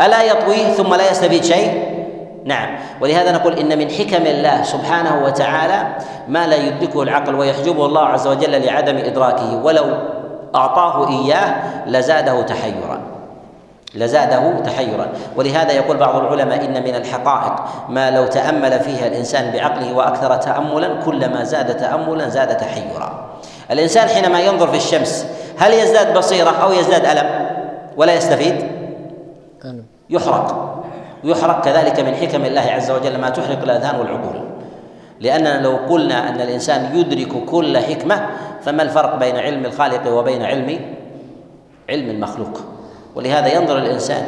[0.01, 1.86] الا يطويه ثم لا يستفيد شيء
[2.47, 5.87] نعم ولهذا نقول ان من حكم الله سبحانه وتعالى
[6.27, 9.85] ما لا يدركه العقل ويحجبه الله عز وجل لعدم ادراكه ولو
[10.55, 11.55] اعطاه اياه
[11.87, 12.99] لزاده تحيرا
[13.95, 17.53] لزاده تحيرا ولهذا يقول بعض العلماء ان من الحقائق
[17.89, 23.25] ما لو تامل فيها الانسان بعقله واكثر تاملا كلما زاد تاملا زاد تحيرا
[23.71, 27.47] الانسان حينما ينظر في الشمس هل يزداد بصيره او يزداد الم
[27.97, 28.67] ولا يستفيد
[30.09, 30.76] يحرق
[31.23, 34.41] يحرق كذلك من حكم الله عز وجل ما تحرق الاذهان والعقول
[35.21, 38.25] لاننا لو قلنا ان الانسان يدرك كل حكمه
[38.61, 40.79] فما الفرق بين علم الخالق وبين علم
[41.89, 42.61] علم المخلوق
[43.15, 44.23] ولهذا ينظر الانسان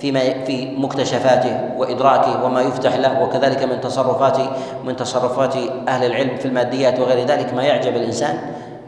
[0.00, 4.36] فيما في مكتشفاته وادراكه وما يفتح له وكذلك من تصرفات
[4.84, 5.54] من تصرفات
[5.88, 8.38] اهل العلم في الماديات وغير ذلك ما يعجب الانسان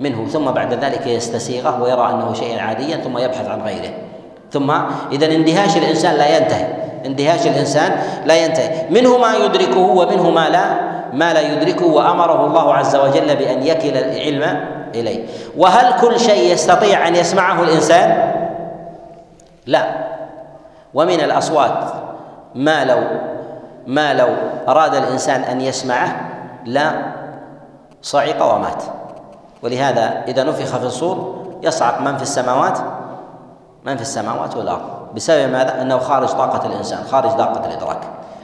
[0.00, 3.94] منه ثم بعد ذلك يستسيغه ويرى انه شيئا عاديا ثم يبحث عن غيره
[4.52, 4.70] ثم
[5.12, 7.92] اذا اندهاش الانسان لا ينتهي اندهاش الانسان
[8.26, 10.64] لا ينتهي منه ما يدركه ومنه ما لا
[11.12, 14.64] ما لا يدركه وامره الله عز وجل بان يكل العلم
[14.94, 18.32] اليه وهل كل شيء يستطيع ان يسمعه الانسان
[19.66, 19.84] لا
[20.94, 21.78] ومن الاصوات
[22.54, 22.98] ما لو
[23.86, 24.28] ما لو
[24.68, 26.28] اراد الانسان ان يسمعه
[26.64, 26.92] لا
[28.02, 28.82] صعق ومات
[29.62, 32.78] ولهذا اذا نفخ في الصور يصعق من في السماوات
[33.84, 37.98] من في السماوات والارض بسبب ماذا؟ أنه خارج طاقة الإنسان خارج طاقة الإدراك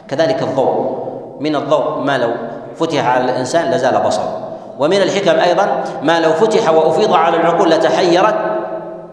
[0.09, 1.01] كذلك الضوء
[1.41, 2.31] من الضوء ما لو
[2.77, 4.41] فتح على الإنسان لزال بصره
[4.79, 8.35] ومن الحكم أيضا ما لو فتح وأفيض على العقول لتحيرت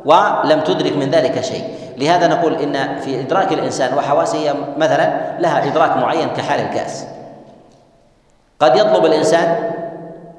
[0.05, 1.63] ولم تدرك من ذلك شيء
[1.97, 7.05] لهذا نقول إن في إدراك الإنسان وحواسه مثلا لها إدراك معين كحال الكأس
[8.59, 9.71] قد يطلب الإنسان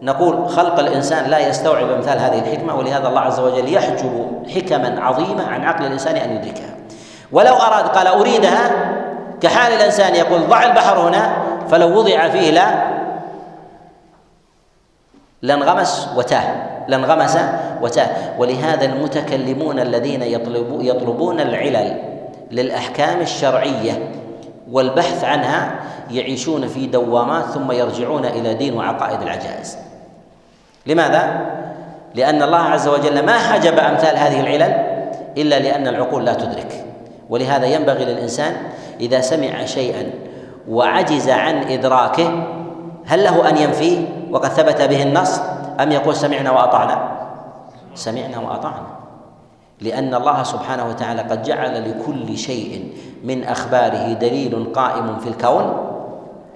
[0.02, 5.48] نقول خلق الإنسان لا يستوعب أمثال هذه الحكمة ولهذا الله عز وجل يحجب حكما عظيمة
[5.48, 6.74] عن عقل الإنسان أن يدركها
[7.32, 8.70] ولو أراد قال أريدها
[9.40, 11.32] كحال الإنسان يقول ضع البحر هنا
[11.70, 12.68] فلو وضع فيه لا
[15.42, 16.54] لانغمس وتاه
[16.88, 17.38] لانغمس
[17.82, 22.02] وتاه ولهذا المتكلمون الذين يطلب يطلبون العلل
[22.50, 24.10] للأحكام الشرعية
[24.70, 25.70] والبحث عنها
[26.10, 29.78] يعيشون في دوامات ثم يرجعون إلى دين وعقائد العجائز
[30.86, 31.40] لماذا؟
[32.14, 34.74] لأن الله عز وجل ما حجب أمثال هذه العلل
[35.38, 36.84] إلا لأن العقول لا تدرك
[37.30, 38.56] ولهذا ينبغي للإنسان
[39.00, 40.10] إذا سمع شيئا
[40.68, 42.44] وعجز عن إدراكه
[43.06, 45.40] هل له أن ينفيه وقد ثبت به النص
[45.80, 47.08] أم يقول سمعنا وأطعنا
[47.94, 48.86] سمعنا وأطعنا
[49.80, 52.92] لأن الله سبحانه وتعالى قد جعل لكل شيء
[53.24, 55.76] من أخباره دليل قائم في الكون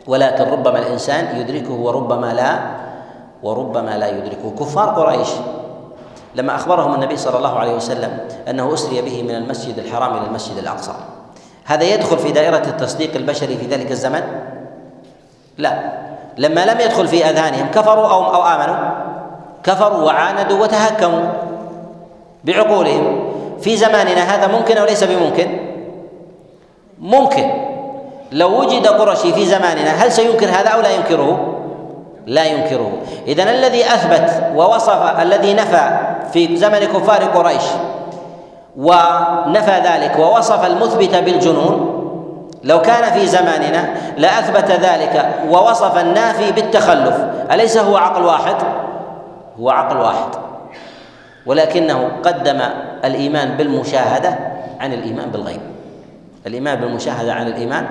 [0.06, 2.58] ولكن ربما الإنسان يدركه وربما لا
[3.42, 5.28] وربما لا يدركه كفار قريش
[6.34, 8.18] لما اخبرهم النبي صلى الله عليه وسلم
[8.50, 10.92] انه اسري به من المسجد الحرام الى المسجد الاقصى
[11.64, 14.22] هذا يدخل في دائره التصديق البشري في ذلك الزمن
[15.58, 15.80] لا
[16.38, 18.90] لما لم يدخل في اذهانهم كفروا او او امنوا
[19.64, 21.24] كفروا وعاندوا وتهكموا
[22.44, 25.58] بعقولهم في زماننا هذا ممكن او ليس بممكن
[26.98, 27.50] ممكن
[28.32, 31.58] لو وجد قرشي في زماننا هل سينكر هذا او لا ينكره
[32.26, 32.92] لا ينكره
[33.26, 37.62] اذا الذي اثبت ووصف الذي نفى في زمن كفار قريش
[38.76, 41.88] ونفى ذلك ووصف المثبت بالجنون
[42.64, 47.16] لو كان في زماننا لاثبت ذلك ووصف النافي بالتخلف
[47.52, 48.54] اليس هو عقل واحد
[49.60, 50.28] هو عقل واحد
[51.46, 52.60] ولكنه قدم
[53.04, 54.34] الايمان بالمشاهده
[54.80, 55.60] عن الايمان بالغيب
[56.46, 57.86] الايمان بالمشاهده عن الايمان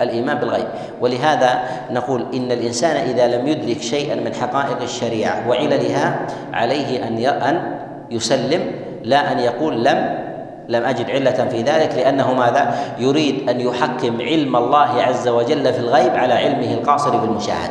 [0.00, 0.66] الإيمان بالغيب
[1.00, 6.18] ولهذا نقول إن الإنسان إذا لم يدرك شيئا من حقائق الشريعة وعللها
[6.52, 7.76] عليه أن أن
[8.10, 10.26] يسلم لا أن يقول لم
[10.68, 15.78] لم أجد علة في ذلك لأنه ماذا يريد أن يحكم علم الله عز وجل في
[15.78, 17.70] الغيب على علمه القاصر بالمشاهد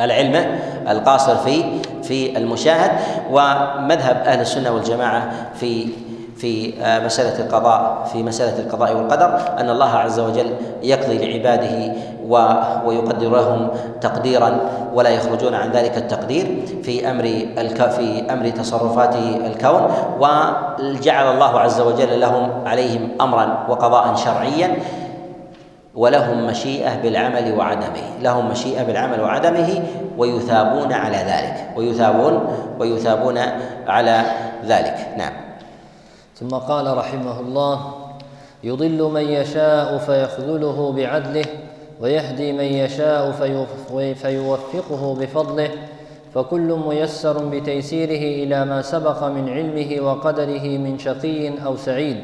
[0.00, 0.58] العلم على علمه
[0.92, 1.64] القاصر في
[2.02, 2.90] في المشاهد
[3.30, 5.86] ومذهب أهل السنة والجماعة في
[6.36, 10.50] في آه، مسألة القضاء في مسألة القضاء والقدر أن الله عز وجل
[10.82, 11.92] يقضي لعباده
[12.84, 13.68] ويقدر لهم
[14.00, 14.56] تقديرا
[14.94, 16.46] ولا يخرجون عن ذلك التقدير
[16.82, 17.22] في أمر
[17.88, 19.88] في أمر تصرفات الكون
[20.80, 24.76] وجعل الله عز وجل لهم عليهم أمرا وقضاء شرعيا
[25.94, 29.82] ولهم مشيئة بالعمل وعدمه لهم مشيئة بالعمل وعدمه
[30.18, 32.40] ويثابون على ذلك ويثابون
[32.78, 33.38] ويثابون
[33.88, 34.22] على
[34.68, 35.45] ذلك نعم
[36.40, 37.80] ثم قال رحمه الله
[38.64, 41.44] يضل من يشاء فيخذله بعدله
[42.00, 43.30] ويهدي من يشاء
[44.22, 45.68] فيوفقه بفضله
[46.34, 52.16] فكل ميسر بتيسيره الى ما سبق من علمه وقدره من شقي او سعيد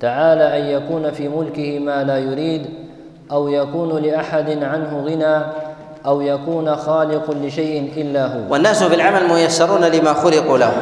[0.00, 2.66] تعالى ان يكون في ملكه ما لا يريد
[3.32, 5.44] او يكون لاحد عنه غنى
[6.06, 10.72] او يكون خالق لشيء الا هو والناس في العمل ميسرون لما خلقوا له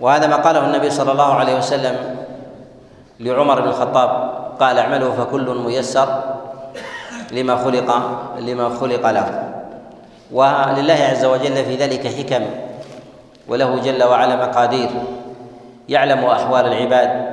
[0.00, 1.96] وهذا ما قاله النبي صلى الله عليه وسلم
[3.20, 6.22] لعمر بن الخطاب قال اعمله فكل ميسر
[7.32, 7.96] لما خلق
[8.38, 9.42] لما خلق له
[10.32, 12.44] ولله عز وجل في ذلك حكم
[13.48, 14.90] وله جل وعلا مقادير
[15.88, 17.26] يعلم احوال العباد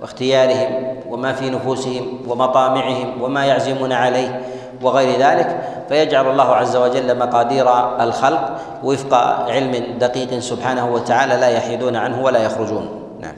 [0.00, 4.40] واختيارهم وما في نفوسهم ومطامعهم وما يعزمون عليه
[4.84, 7.66] وغير ذلك فيجعل الله عز وجل مقادير
[8.04, 9.14] الخلق وفق
[9.48, 12.88] علم دقيق سبحانه وتعالى لا يحيدون عنه ولا يخرجون
[13.20, 13.34] نعم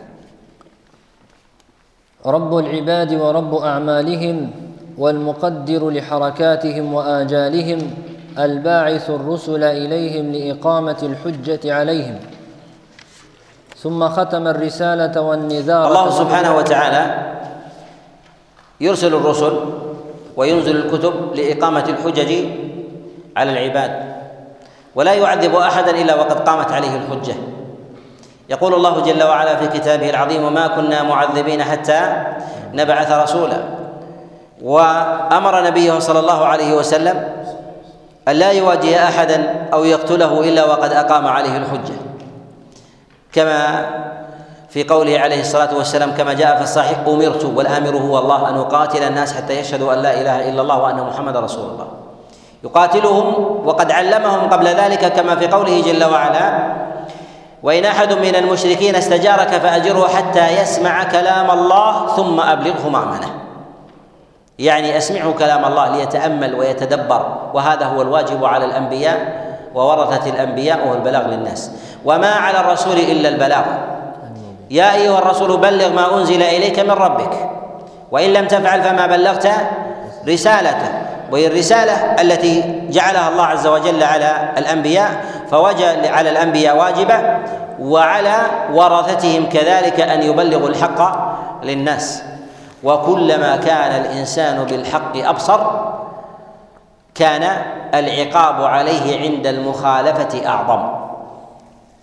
[2.26, 4.50] رب العباد ورب أعمالهم
[4.98, 7.90] والمقدر لحركاتهم وآجالهم
[8.38, 12.18] الباعث الرسل إليهم لإقامة الحجة عليهم
[13.76, 17.34] ثم ختم الرسالة والنذار الله سبحانه وتعالى
[18.80, 19.52] يرسل الرسل
[20.36, 22.34] وينزل الكتب لإقامة الحجج
[23.36, 24.14] على العباد
[24.94, 27.34] ولا يعذب أحدا إلا وقد قامت عليه الحجة
[28.50, 32.24] يقول الله جل وعلا في كتابه العظيم وما كنا معذبين حتى
[32.74, 33.64] نبعث رسولا
[34.62, 37.28] وأمر نبيه صلى الله عليه وسلم
[38.28, 41.94] أن لا يواجه أحدا أو يقتله إلا وقد أقام عليه الحجة
[43.32, 43.84] كما
[44.74, 49.02] في قوله عليه الصلاة والسلام كما جاء في الصحيح أمرت والآمر هو الله أن أقاتل
[49.02, 51.86] الناس حتى يشهدوا أن لا إله إلا الله وأن محمد رسول الله
[52.64, 56.58] يقاتلهم وقد علمهم قبل ذلك كما في قوله جل وعلا
[57.62, 63.30] وإن أحد من المشركين استجارك فأجره حتى يسمع كلام الله ثم أبلغه مأمنه
[64.58, 71.26] يعني أسمعه كلام الله ليتأمل ويتدبر وهذا هو الواجب على الأنبياء وورثة الأنبياء وهو البلاغ
[71.26, 71.70] للناس
[72.04, 73.64] وما على الرسول إلا البلاغ
[74.70, 77.50] يا ايها الرسول بلغ ما انزل اليك من ربك
[78.10, 79.48] وان لم تفعل فما بلغت
[80.28, 80.92] رسالته
[81.32, 87.38] وهي الرساله التي جعلها الله عز وجل على الانبياء فوجب على الانبياء واجبه
[87.80, 88.36] وعلى
[88.72, 91.26] ورثتهم كذلك ان يبلغوا الحق
[91.64, 92.22] للناس
[92.84, 95.60] وكلما كان الانسان بالحق ابصر
[97.14, 97.50] كان
[97.94, 100.88] العقاب عليه عند المخالفه اعظم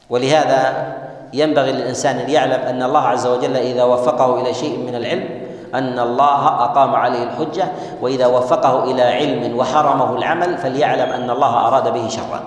[0.09, 0.88] ولهذا
[1.34, 5.29] ينبغي للإنسان أن يعلم أن الله عز وجل إذا وفقه إلى شيء من العلم
[5.73, 7.63] أن الله أقام عليه الحجة
[8.01, 12.43] وإذا وفقه إلى علم وحرمه العمل فليعلم أن الله أراد به شرا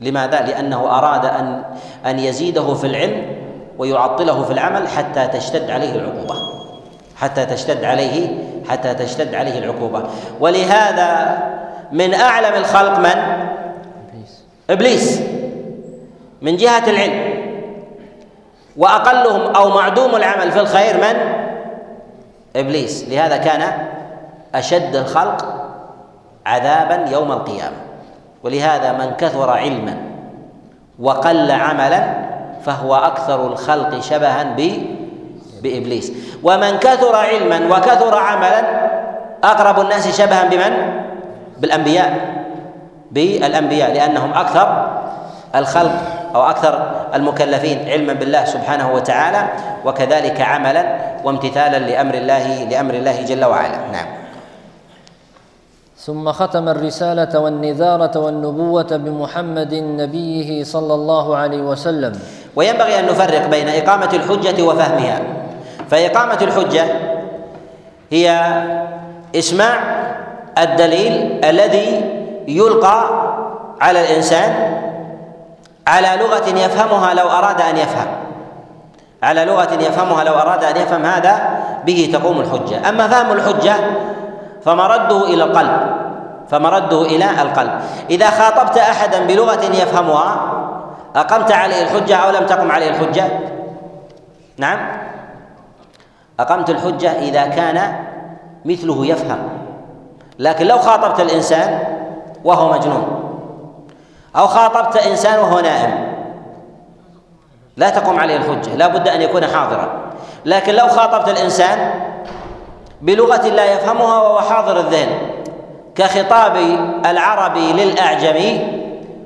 [0.00, 1.64] لماذا؟ لأنه أراد أن
[2.06, 3.26] أن يزيده في العلم
[3.78, 6.34] ويعطله في العمل حتى تشتد عليه العقوبة
[7.16, 8.38] حتى تشتد عليه
[8.68, 10.02] حتى تشتد عليه العقوبة
[10.40, 11.38] ولهذا
[11.92, 13.06] من أعلم الخلق من؟
[14.10, 15.20] إبليس إبليس
[16.42, 17.31] من جهة العلم
[18.76, 21.18] واقلهم او معدوم العمل في الخير من
[22.56, 23.72] ابليس لهذا كان
[24.54, 25.54] اشد الخلق
[26.46, 27.76] عذابا يوم القيامه
[28.42, 29.96] ولهذا من كثر علما
[30.98, 32.14] وقل عملا
[32.66, 34.56] فهو اكثر الخلق شبها
[35.62, 36.12] بابليس
[36.42, 38.62] ومن كثر علما وكثر عملا
[39.44, 41.02] اقرب الناس شبها بمن
[41.58, 42.42] بالانبياء
[43.10, 44.88] بالانبياء لانهم اكثر
[45.56, 45.92] الخلق
[46.34, 49.48] او اكثر المكلفين علما بالله سبحانه وتعالى
[49.84, 54.06] وكذلك عملا وامتثالا لامر الله لامر الله جل وعلا نعم
[55.98, 62.12] ثم ختم الرساله والنذاره والنبوه بمحمد نبيه صلى الله عليه وسلم
[62.56, 65.20] وينبغي ان نفرق بين اقامه الحجه وفهمها
[65.90, 66.84] فاقامه الحجه
[68.10, 68.28] هي
[69.36, 69.78] اسماع
[70.58, 72.02] الدليل الذي
[72.48, 72.98] يلقى
[73.80, 74.81] على الانسان
[75.86, 78.06] على لغة يفهمها لو أراد أن يفهم
[79.22, 83.74] على لغة يفهمها لو أراد أن يفهم هذا به تقوم الحجة أما فهم الحجة
[84.64, 85.96] فمرده إلى القلب
[86.50, 87.80] فمرده إلى القلب
[88.10, 90.36] إذا خاطبت أحدا بلغة يفهمها
[91.16, 93.28] أقمت عليه الحجة أو لم تقم عليه الحجة
[94.56, 94.78] نعم
[96.40, 97.96] أقمت الحجة إذا كان
[98.64, 99.38] مثله يفهم
[100.38, 101.78] لكن لو خاطبت الإنسان
[102.44, 103.11] وهو مجنون
[104.36, 106.12] أو خاطبت إنسان وهو نائم
[107.76, 110.02] لا تقوم عليه الحجة لا بد أن يكون حاضرا
[110.44, 111.90] لكن لو خاطبت الإنسان
[113.02, 115.08] بلغة لا يفهمها وهو حاضر الذهن
[115.94, 116.56] كخطاب
[117.06, 118.80] العربي للأعجمي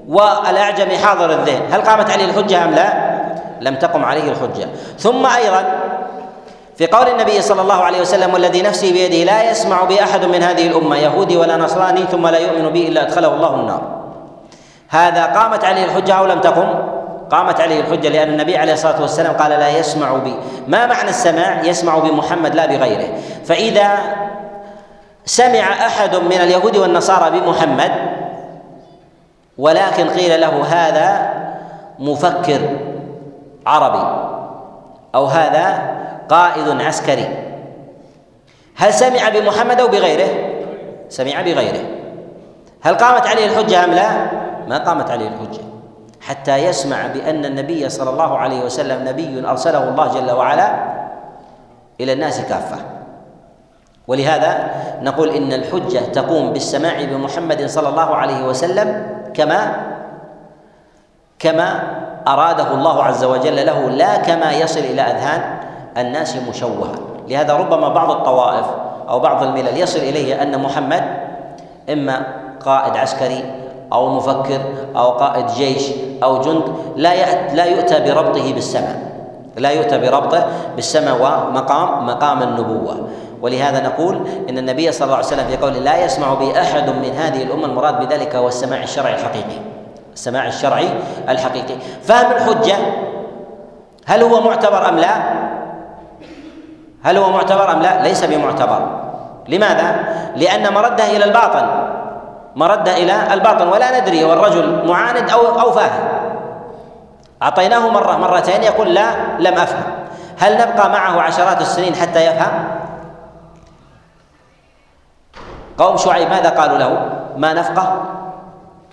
[0.09, 3.17] والأعجمي حاضر الذهن هل قامت عليه الحجة أم لا؟
[3.61, 5.75] لم تقم عليه الحجة ثم أيضا
[6.77, 10.67] في قول النبي صلى الله عليه وسلم والذي نفسي بيده لا يسمع بأحد من هذه
[10.67, 14.06] الأمة يهودي ولا نصراني ثم لا يؤمن بي إلا أدخله الله النار
[14.97, 16.69] هذا قامت عليه الحجة أو لم تقم
[17.31, 20.35] قامت عليه الحجة لأن النبي عليه الصلاة والسلام قال لا يسمع بي
[20.69, 23.09] ما معنى السماع يسمع بمحمد لا بغيره
[23.45, 23.97] فإذا
[25.25, 27.93] سمع أحد من اليهود والنصارى بمحمد
[29.59, 31.31] ولكن قيل له هذا
[31.99, 32.59] مفكر
[33.67, 34.23] عربي
[35.15, 35.83] أو هذا
[36.29, 37.29] قائد عسكري
[38.77, 40.29] هل سمع بمحمد أو بغيره
[41.09, 41.85] سمع بغيره
[42.83, 44.11] هل قامت عليه الحجة أم لا
[44.67, 45.65] ما قامت عليه الحجه
[46.21, 50.71] حتى يسمع بان النبي صلى الله عليه وسلم نبي ارسله الله جل وعلا
[52.01, 52.77] الى الناس كافه
[54.09, 54.69] ولهذا
[55.03, 59.77] نقول ان الحجه تقوم بالسماع بمحمد صلى الله عليه وسلم كما
[61.39, 61.83] كما
[62.29, 65.59] اراده الله عز وجل له لا كما يصل الى اذهان
[65.99, 66.93] الناس مشوها
[67.29, 68.67] لهذا ربما بعض الطوائف
[69.09, 71.05] او بعض الملل يصل اليه ان محمد
[71.93, 72.27] اما
[72.61, 74.61] قائد عسكري أو مفكر
[74.97, 75.91] أو قائد جيش
[76.23, 76.63] أو جند
[76.97, 78.97] لا لا يؤتى بربطه بالسماء
[79.57, 83.09] لا يؤتى بربطه بالسماء ومقام مقام النبوة
[83.43, 87.11] ولهذا نقول ان النبي صلى الله عليه وسلم في قوله لا يسمع به احد من
[87.17, 89.57] هذه الامه المراد بذلك هو السماع الشرعي الحقيقي
[90.15, 90.89] السماع الشرعي
[91.29, 92.75] الحقيقي فهم الحجه
[94.07, 95.13] هل هو معتبر ام لا
[97.05, 99.01] هل هو معتبر ام لا ليس بمعتبر
[99.49, 100.01] لماذا
[100.37, 101.86] لان مرده الى الباطل
[102.57, 106.09] مرد الى الباطن ولا ندري هو الرجل معاند او او فاهم
[107.43, 109.83] اعطيناه مره مرتين يقول لا لم افهم
[110.39, 112.65] هل نبقى معه عشرات السنين حتى يفهم
[115.79, 118.03] قوم شعيب ماذا قالوا له ما نفقه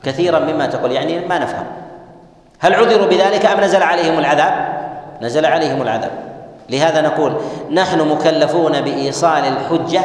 [0.03, 1.65] كثيرا مما تقول يعني ما نفهم
[2.59, 4.73] هل عذروا بذلك ام نزل عليهم العذاب
[5.21, 6.11] نزل عليهم العذاب
[6.69, 7.33] لهذا نقول
[7.71, 10.01] نحن مكلفون بايصال الحجه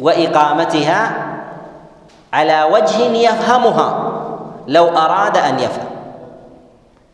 [0.00, 1.23] واقامتها
[2.34, 4.10] على وجه يفهمها
[4.66, 5.86] لو أراد أن يفهم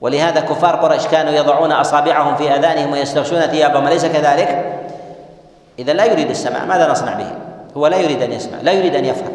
[0.01, 4.75] ولهذا كفار قريش كانوا يضعون أصابعهم في آذانهم ويستغشون ثيابهم أليس كذلك؟
[5.79, 7.31] إذا لا يريد السماع ماذا نصنع به؟
[7.77, 9.33] هو لا يريد أن يسمع لا يريد أن يفهم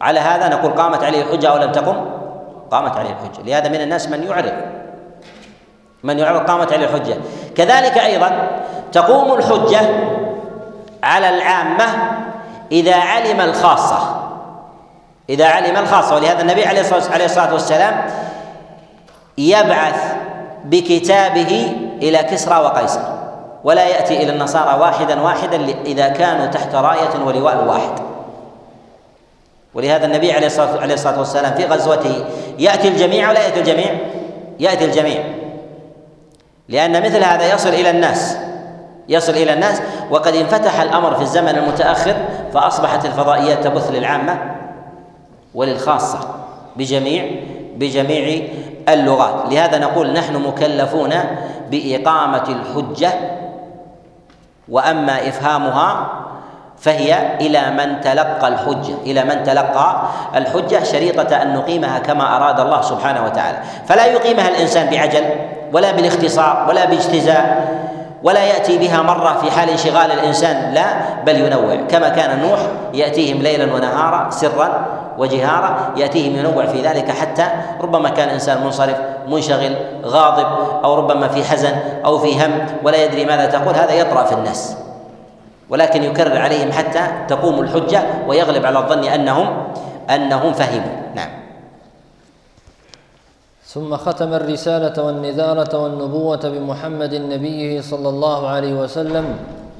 [0.00, 1.96] على هذا نقول قامت عليه الحجة أو لم تقم
[2.70, 4.52] قامت عليه الحجة لهذا من الناس من يعرض
[6.02, 7.16] من يعرض قامت عليه الحجة
[7.56, 8.48] كذلك أيضا
[8.92, 9.80] تقوم الحجة
[11.02, 11.84] على العامة
[12.72, 14.17] إذا علم الخاصة
[15.30, 16.80] إذا علم الخاصة ولهذا النبي عليه
[17.24, 18.06] الصلاة والسلام
[19.38, 20.14] يبعث
[20.64, 21.72] بكتابه
[22.02, 23.00] إلى كسرى وقيصر
[23.64, 28.00] ولا يأتي إلى النصارى واحدا واحدا إذا كانوا تحت راية ولواء واحد
[29.74, 30.46] ولهذا النبي عليه
[30.94, 32.24] الصلاة والسلام في غزوته
[32.58, 33.94] يأتي الجميع ولا يأتي الجميع
[34.58, 35.24] يأتي الجميع
[36.68, 38.36] لأن مثل هذا يصل إلى الناس
[39.08, 42.14] يصل إلى الناس وقد انفتح الأمر في الزمن المتأخر
[42.54, 44.57] فأصبحت الفضائيات تبث للعامة
[45.54, 46.18] وللخاصة
[46.76, 47.24] بجميع
[47.76, 48.46] بجميع
[48.88, 51.10] اللغات لهذا نقول نحن مكلفون
[51.70, 53.10] بإقامة الحجة
[54.68, 56.06] وأما إفهامها
[56.78, 60.02] فهي إلى من تلقى الحجة إلى من تلقى
[60.34, 65.24] الحجة شريطة أن نقيمها كما أراد الله سبحانه وتعالى فلا يقيمها الإنسان بعجل
[65.72, 67.78] ولا بالاختصار ولا باجتزاء
[68.22, 70.88] ولا يأتي بها مرة في حال انشغال الإنسان لا
[71.26, 72.58] بل ينوع كما كان نوح
[72.94, 74.86] يأتيهم ليلا ونهارا سرا
[75.18, 77.46] وجهارة يأتيه من ينوع في ذلك حتى
[77.80, 78.96] ربما كان إنسان منصرف
[79.28, 80.46] منشغل غاضب
[80.84, 84.76] أو ربما في حزن أو في هم ولا يدري ماذا تقول هذا يطرأ في الناس
[85.70, 89.48] ولكن يكرر عليهم حتى تقوم الحجة ويغلب على الظن أنهم
[90.10, 91.28] أنهم فهموا نعم
[93.66, 99.24] ثم ختم الرسالة والنذارة والنبوة بمحمد نبيه صلى الله عليه وسلم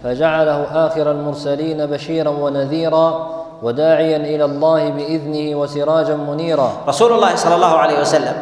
[0.05, 3.29] فجعله آخر المرسلين بشيرا ونذيرا
[3.63, 8.35] وداعيا الى الله باذنه وسراجا منيرا رسول الله صلى الله عليه وسلم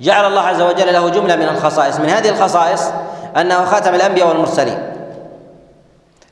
[0.00, 2.90] جعل الله عز وجل له جمله من الخصائص من هذه الخصائص
[3.36, 4.78] انه خاتم الانبياء والمرسلين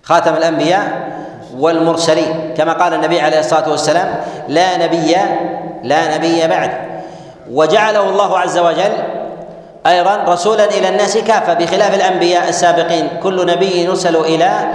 [0.02, 1.14] خاتم الانبياء
[1.59, 4.14] والمرسلين كما قال النبي عليه الصلاه والسلام
[4.48, 5.16] لا نبي
[5.82, 6.70] لا نبي بعد
[7.52, 8.92] وجعله الله عز وجل
[9.86, 14.74] ايضا رسولا الى الناس كافه بخلاف الانبياء السابقين كل نبي يرسل الى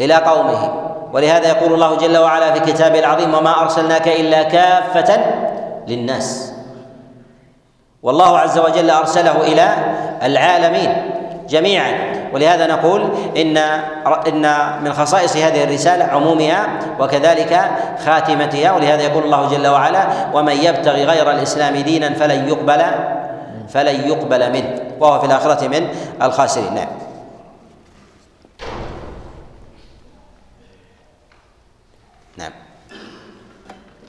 [0.00, 0.85] الى قومه
[1.16, 5.24] ولهذا يقول الله جل وعلا في كتابه العظيم وما ارسلناك الا كافه
[5.88, 6.52] للناس
[8.02, 9.74] والله عز وجل ارسله الى
[10.22, 11.10] العالمين
[11.48, 11.92] جميعا
[12.34, 13.56] ولهذا نقول ان
[14.28, 16.66] ان من خصائص هذه الرساله عمومها
[17.00, 17.60] وكذلك
[18.06, 22.82] خاتمتها ولهذا يقول الله جل وعلا ومن يبتغي غير الاسلام دينا فلن يقبل
[23.68, 25.88] فلن يقبل منه وهو في الاخره من
[26.22, 26.88] الخاسرين نعم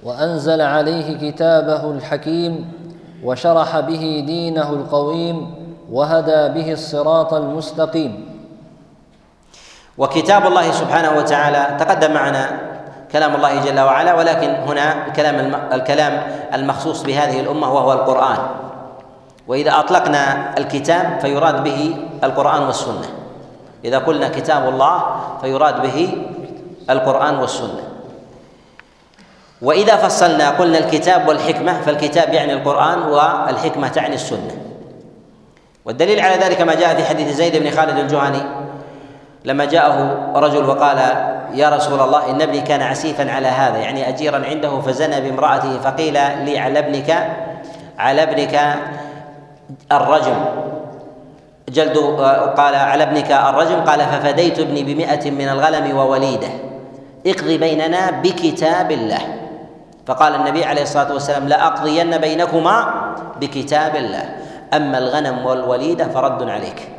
[0.08, 2.72] وانزل عليه كتابه الحكيم
[3.24, 5.48] وشرح به دينه القويم
[5.92, 8.26] وهدى به الصراط المستقيم
[9.98, 12.48] وكتاب الله سبحانه وتعالى تقدم معنا
[13.12, 16.22] كلام الله جل وعلا ولكن هنا الكلام الكلام
[16.54, 18.38] المخصوص بهذه الامه وهو القران
[19.48, 23.08] واذا اطلقنا الكتاب فيراد به القران والسنه
[23.86, 25.04] اذا قلنا كتاب الله
[25.42, 26.18] فيراد به
[26.90, 27.97] القران والسنه
[29.62, 34.58] وإذا فصلنا قلنا الكتاب والحكمة فالكتاب يعني القرآن والحكمة تعني السنة
[35.86, 38.42] والدليل على ذلك ما جاء في حديث زيد بن خالد الجهني
[39.46, 40.98] لما جاءه رجل وقال
[41.54, 46.14] يا رسول الله إن ابني كان عسيفا على هذا يعني أجيرا عنده فزنى بامرأته فقيل
[46.14, 47.28] لي على ابنك
[48.00, 48.76] على ابنك
[49.92, 50.46] الرجم
[51.70, 51.98] جلد
[52.58, 56.48] قال على ابنك الرجم قال ففديت ابني بمئة من الغلم ووليده
[57.28, 59.22] اقضي بيننا بكتاب الله
[60.08, 62.94] فقال النبي عليه الصلاه والسلام لاقضين بينكما
[63.40, 64.36] بكتاب الله
[64.74, 66.90] اما الغنم والوليده فرد عليك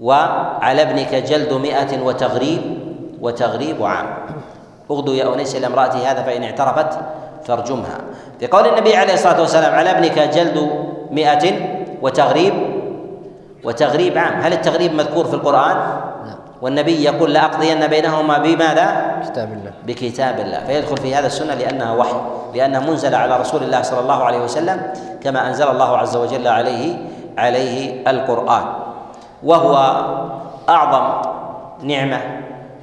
[0.00, 2.62] وعلى ابنك جلد مئة وتغريب
[3.20, 4.06] وتغريب عام
[4.90, 6.86] اغدو يا أنيس إلى امرأتي هذا فإن اعترفت
[7.44, 7.98] فارجمها
[8.40, 10.70] في قول النبي عليه الصلاة والسلام على ابنك جلد
[11.10, 11.52] مئة
[12.02, 12.54] وتغريب
[13.64, 15.76] وتغريب عام هل التغريب مذكور في القرآن؟
[16.62, 22.16] والنبي يقول لأقضين بينهما بماذا؟ كتاب الله بكتاب الله فيدخل في هذا السنة لأنها وحي
[22.54, 24.82] لأنها منزلة على رسول الله صلى الله عليه وسلم
[25.22, 26.96] كما أنزل الله عز وجل عليه
[27.38, 28.64] عليه القرآن
[29.42, 30.04] وهو
[30.68, 31.30] أعظم
[31.82, 32.20] نعمة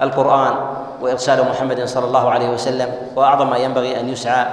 [0.02, 0.54] القرآن
[1.02, 4.46] وإرسال محمد صلى الله عليه وسلم وأعظم ما ينبغي أن يسعى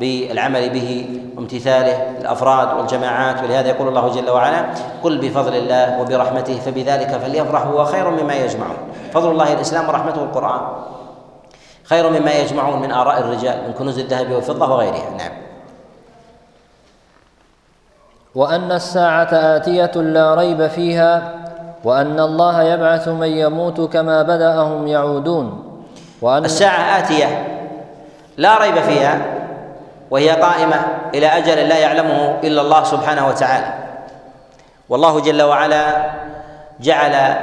[0.00, 1.06] بالعمل به
[1.38, 4.64] وامتثاله الافراد والجماعات ولهذا يقول الله جل وعلا
[5.02, 8.76] قل بفضل الله وبرحمته فبذلك فليفرحوا هو خير مما يجمعون
[9.12, 10.60] فضل الله الاسلام ورحمته القران
[11.84, 15.32] خير مما يجمعون من اراء الرجال من كنوز الذهب والفضه وغيرها نعم
[18.34, 21.32] وان الساعه اتيه لا ريب فيها
[21.84, 25.64] وان الله يبعث من يموت كما بداهم يعودون
[26.22, 27.44] وان الساعه اتيه
[28.36, 29.37] لا ريب فيها
[30.10, 30.76] وهي قائمه
[31.14, 33.72] الى اجل لا يعلمه الا الله سبحانه وتعالى
[34.88, 36.10] والله جل وعلا
[36.80, 37.34] جعل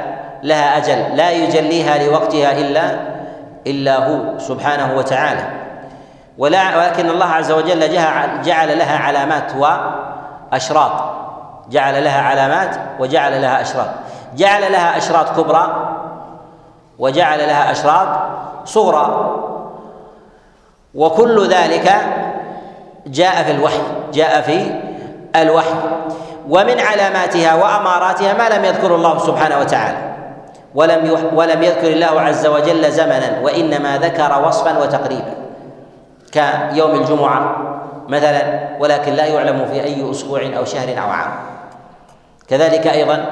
[0.42, 2.96] لها اجل لا يجليها لوقتها الا
[3.66, 5.44] الا هو سبحانه وتعالى
[6.38, 7.92] ولا ولكن الله عز وجل
[8.44, 11.04] جعل لها علامات واشراط
[11.70, 13.88] جعل لها علامات وجعل لها اشراط
[14.34, 15.92] جعل لها اشراط كبرى
[16.98, 18.08] وجعل لها اشراط
[18.64, 19.36] صغرى
[20.94, 21.94] وكل ذلك
[23.06, 23.78] جاء في الوحي
[24.14, 24.70] جاء في
[25.42, 25.74] الوحي
[26.48, 29.98] ومن علاماتها واماراتها ما لم يذكر الله سبحانه وتعالى
[30.74, 35.34] ولم ولم يذكر الله عز وجل زمنا وانما ذكر وصفا وتقريبا
[36.32, 37.56] كيوم الجمعه
[38.08, 41.30] مثلا ولكن لا يعلم في اي اسبوع او شهر او عام
[42.48, 43.24] كذلك ايضا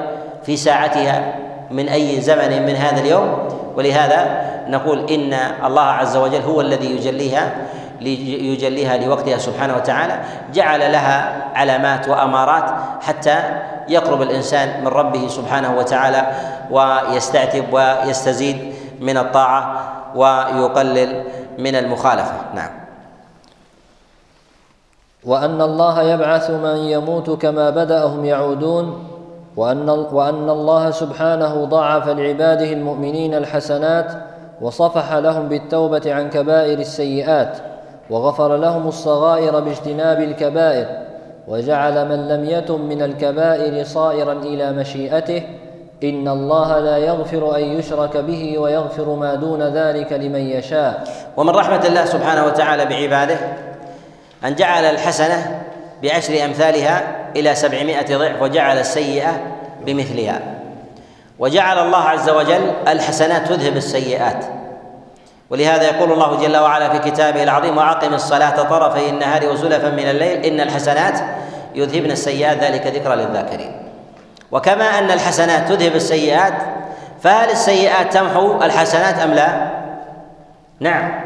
[0.43, 1.33] في ساعتها
[1.71, 3.47] من اي زمن من هذا اليوم
[3.77, 5.33] ولهذا نقول ان
[5.65, 7.51] الله عز وجل هو الذي يجليها
[8.01, 10.19] ليجليها لوقتها سبحانه وتعالى
[10.53, 12.65] جعل لها علامات وامارات
[13.01, 13.39] حتى
[13.89, 16.27] يقرب الانسان من ربه سبحانه وتعالى
[16.71, 21.23] ويستعتب ويستزيد من الطاعه ويقلل
[21.57, 22.69] من المخالفه نعم
[25.25, 29.07] وان الله يبعث من يموت كما بداهم يعودون
[29.57, 34.11] وأن, وأن الله سبحانه ضاعف لعباده المؤمنين الحسنات
[34.61, 37.57] وصفح لهم بالتوبة عن كبائر السيئات
[38.09, 40.87] وغفر لهم الصغائر باجتناب الكبائر
[41.47, 45.43] وجعل من لم يتم من الكبائر صائرا الى مشيئته
[46.03, 51.03] إن الله لا يغفر أن يشرك به ويغفر ما دون ذلك لمن يشاء
[51.37, 53.37] ومن رحمة الله سبحانه وتعالى بعباده
[54.45, 55.61] أن جعل الحسنة
[56.03, 57.03] بعشر أمثالها
[57.35, 59.41] إلى سبعمائة ضعف وجعل السيئة
[59.85, 60.39] بمثلها
[61.39, 64.45] وجعل الله عز وجل الحسنات تذهب السيئات
[65.49, 70.37] ولهذا يقول الله جل وعلا في كتابه العظيم واقم الصلاه طرفي النهار وزلفا من الليل
[70.45, 71.13] ان الحسنات
[71.75, 73.71] يذهبن السيئات ذلك ذكرى للذاكرين
[74.51, 76.53] وكما ان الحسنات تذهب السيئات
[77.21, 79.69] فهل السيئات تمحو الحسنات ام لا؟
[80.79, 81.21] نعم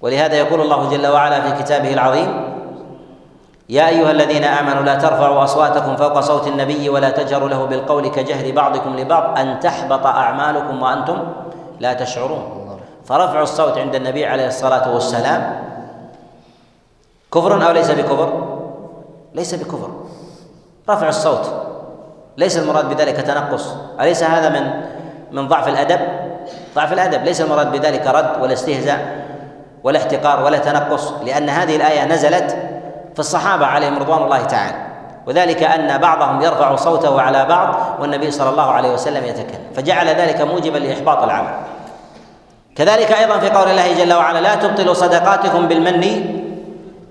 [0.00, 2.52] ولهذا يقول الله جل وعلا في كتابه العظيم
[3.68, 8.52] يا ايها الذين امنوا لا ترفعوا اصواتكم فوق صوت النبي ولا تجهروا له بالقول كجهر
[8.52, 11.18] بعضكم لبعض ان تحبط اعمالكم وانتم
[11.80, 12.61] لا تشعرون
[13.04, 15.60] فرفع الصوت عند النبي عليه الصلاة والسلام
[17.34, 18.32] كفر أو ليس بكفر
[19.34, 19.90] ليس بكفر
[20.90, 21.52] رفع الصوت
[22.36, 24.70] ليس المراد بذلك تنقص أليس هذا من
[25.40, 26.00] من ضعف الأدب
[26.76, 29.22] ضعف الأدب ليس المراد بذلك رد ولا استهزاء
[29.84, 32.50] ولا احتقار ولا تنقص لأن هذه الآية نزلت
[33.14, 34.76] في الصحابة عليهم رضوان الله تعالى
[35.26, 40.40] وذلك أن بعضهم يرفع صوته على بعض والنبي صلى الله عليه وسلم يتكلم فجعل ذلك
[40.40, 41.52] موجبا لإحباط العمل
[42.76, 46.18] كذلك ايضا في قول الله جل وعلا لا تبطلوا صدقاتكم بالمن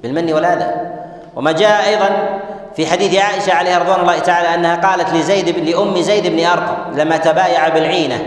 [0.04, 0.68] بالمن والاذى
[1.36, 2.10] وما جاء ايضا
[2.76, 6.98] في حديث عائشه عليها رضوان الله تعالى انها قالت لزيد بن لام زيد بن ارقم
[7.00, 8.20] لما تبايع بالعينه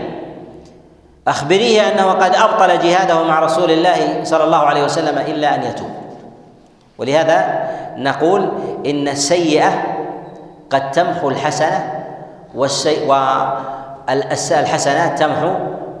[1.27, 5.89] اخبريه انه قد ابطل جهاده مع رسول الله صلى الله عليه وسلم الا ان يتوب
[6.97, 7.67] ولهذا
[7.97, 8.49] نقول
[8.85, 9.83] ان السيئه
[10.69, 12.03] قد تمحو الحسنه
[12.55, 13.05] والسي
[14.07, 15.53] والحسنات تمحو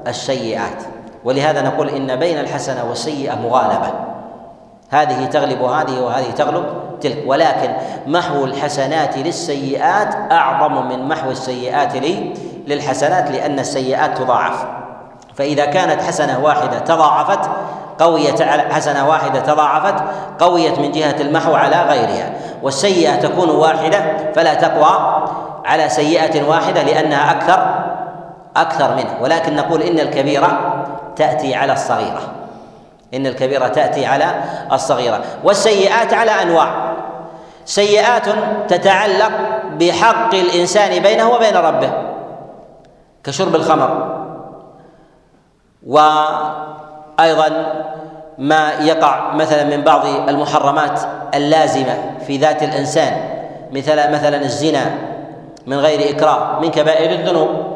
[0.07, 0.83] السيئات
[1.25, 3.93] ولهذا نقول ان بين الحسنه والسيئه مغالبه
[4.91, 6.65] هذه تغلب هذه وهذه تغلب
[7.01, 7.71] تلك ولكن
[8.07, 12.33] محو الحسنات للسيئات اعظم من محو السيئات لي
[12.67, 14.65] للحسنات لان السيئات تضاعف
[15.35, 17.49] فاذا كانت حسنه واحده تضاعفت
[17.99, 20.03] قويت على حسنه واحده تضاعفت
[20.39, 22.29] قويت من جهه المحو على غيرها
[22.63, 25.23] والسيئه تكون واحده فلا تقوى
[25.65, 27.85] على سيئه واحده لانها اكثر
[28.57, 30.74] اكثر منه ولكن نقول ان الكبيره
[31.15, 32.31] تأتي على الصغيرة
[33.13, 34.25] إن الكبيرة تأتي على
[34.71, 36.93] الصغيرة والسيئات على أنواع
[37.65, 38.25] سيئات
[38.67, 39.31] تتعلق
[39.79, 41.91] بحق الإنسان بينه وبين ربه
[43.23, 44.15] كشرب الخمر
[45.87, 47.49] وأيضا
[48.37, 50.99] ما يقع مثلا من بعض المحرمات
[51.33, 51.95] اللازمة
[52.27, 53.13] في ذات الإنسان
[53.71, 54.81] مثل مثلا الزنا
[55.67, 57.74] من غير إكراه من كبائر الذنوب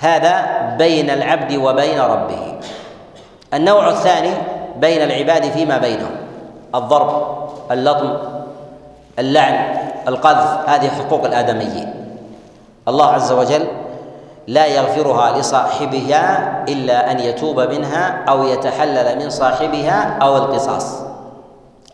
[0.00, 0.44] هذا
[0.78, 2.54] بين العبد وبين ربه
[3.54, 4.30] النوع الثاني
[4.76, 6.16] بين العباد فيما بينهم
[6.74, 7.22] الضرب
[7.70, 8.12] اللطم
[9.18, 9.76] اللعن
[10.08, 12.16] القذف هذه حقوق الآدميين
[12.88, 13.66] الله عز وجل
[14.46, 20.96] لا يغفرها لصاحبها إلا أن يتوب منها أو يتحلل من صاحبها أو القصاص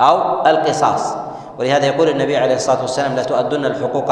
[0.00, 1.14] أو القصاص
[1.58, 4.10] ولهذا يقول النبي عليه الصلاة والسلام لا تؤدن الحقوق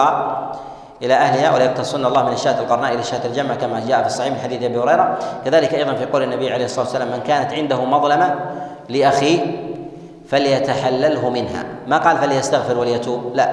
[1.04, 4.32] الى اهلها ولا يقتصن الله من الشاة القرناء الى الشاة الجمع كما جاء في الصحيح
[4.32, 7.84] من حديث ابي هريره كذلك ايضا في قول النبي عليه الصلاه والسلام من كانت عنده
[7.84, 8.34] مظلمه
[8.88, 9.40] لاخيه
[10.28, 13.50] فليتحلله منها ما قال فليستغفر وليتوب لا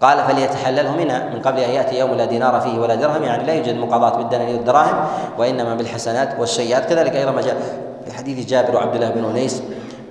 [0.00, 3.52] قال فليتحلله منها من قبل ان ياتي يوم لا دينار فيه ولا درهم يعني لا
[3.54, 5.04] يوجد مقاضاه بالدنانير والدراهم
[5.38, 7.56] وانما بالحسنات والسيئات كذلك ايضا ما جاء
[8.06, 9.62] في حديث جابر وعبد الله بن انيس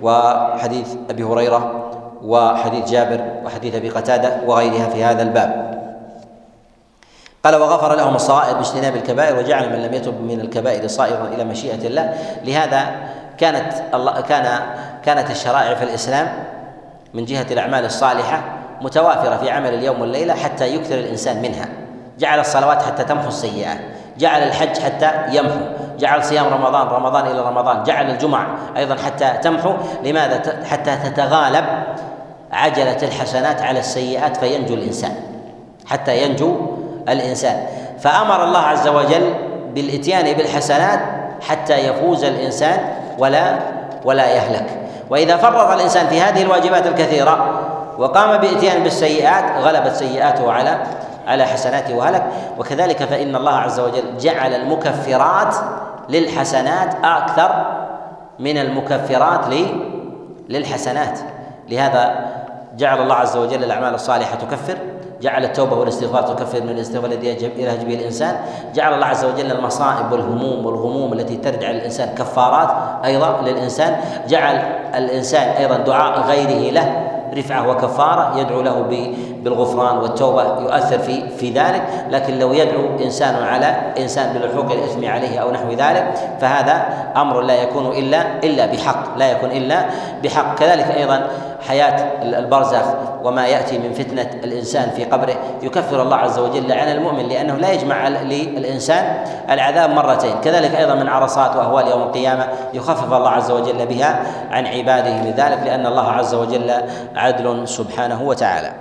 [0.02, 1.90] وحديث ابي هريره
[2.22, 5.83] وحديث جابر وحديث ابي قتاده وغيرها في هذا الباب
[7.44, 11.86] قال وغفر لهم الصائر باجتناب الكبائر وجعل من لم يتب من الكبائر صائرا الى مشيئه
[11.86, 12.12] الله
[12.44, 12.86] لهذا
[13.38, 14.60] كانت الله كان
[15.04, 16.28] كانت الشرائع في الاسلام
[17.14, 18.42] من جهه الاعمال الصالحه
[18.80, 21.66] متوافره في عمل اليوم والليله حتى يكثر الانسان منها
[22.18, 23.78] جعل الصلوات حتى تمحو السيئات
[24.18, 25.58] جعل الحج حتى يمحو
[25.98, 29.72] جعل صيام رمضان رمضان الى رمضان جعل الجمعه ايضا حتى تمحو
[30.04, 31.64] لماذا حتى تتغالب
[32.52, 35.12] عجله الحسنات على السيئات فينجو الانسان
[35.86, 36.74] حتى ينجو
[37.08, 37.56] الإنسان
[38.00, 39.34] فأمر الله عز وجل
[39.74, 41.00] بالإتيان بالحسنات
[41.40, 42.78] حتى يفوز الإنسان
[43.18, 43.56] ولا
[44.04, 44.66] ولا يهلك
[45.10, 47.60] وإذا فرط الإنسان في هذه الواجبات الكثيرة
[47.98, 50.78] وقام بإتيان بالسيئات غلبت سيئاته على
[51.28, 52.24] على حسناته وهلك
[52.58, 55.54] وكذلك فإن الله عز وجل جعل المكفرات
[56.08, 57.64] للحسنات أكثر
[58.38, 59.40] من المكفرات
[60.48, 61.18] للحسنات
[61.68, 62.14] لهذا
[62.76, 64.78] جعل الله عز وجل الأعمال الصالحة تكفر
[65.24, 68.36] جعل التوبة والاستغفار تكفر من الاستغفار الذي يلهج به الإنسان
[68.74, 72.70] جعل الله عز وجل المصائب والهموم والغموم التي ترد على الإنسان كفارات
[73.04, 73.96] أيضا للإنسان
[74.28, 74.56] جعل
[74.94, 77.06] الإنسان أيضا دعاء غيره له
[77.36, 78.86] رفعة وكفارة يدعو له
[79.44, 85.38] بالغفران والتوبه يؤثر في في ذلك لكن لو يدعو انسان على انسان بلحوق الاثم عليه
[85.38, 86.84] او نحو ذلك فهذا
[87.16, 89.84] امر لا يكون الا الا بحق لا يكون الا
[90.22, 91.26] بحق كذلك ايضا
[91.68, 92.84] حياه البرزخ
[93.22, 97.72] وما ياتي من فتنه الانسان في قبره يكفر الله عز وجل عن المؤمن لانه لا
[97.72, 99.16] يجمع للانسان
[99.50, 104.20] العذاب مرتين كذلك ايضا من عرصات واهوال يوم القيامه يخفف الله عز وجل بها
[104.50, 106.70] عن عباده لذلك لان الله عز وجل
[107.16, 108.72] عدل سبحانه وتعالى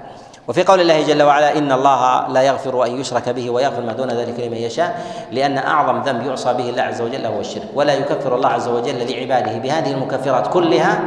[0.48, 4.10] وفي قول الله جل وعلا ان الله لا يغفر ان يشرك به ويغفر ما دون
[4.12, 8.36] ذلك لمن يشاء لان اعظم ذنب يعصى به الله عز وجل هو الشرك ولا يكفر
[8.36, 11.00] الله عز وجل لعباده بهذه المكفرات كلها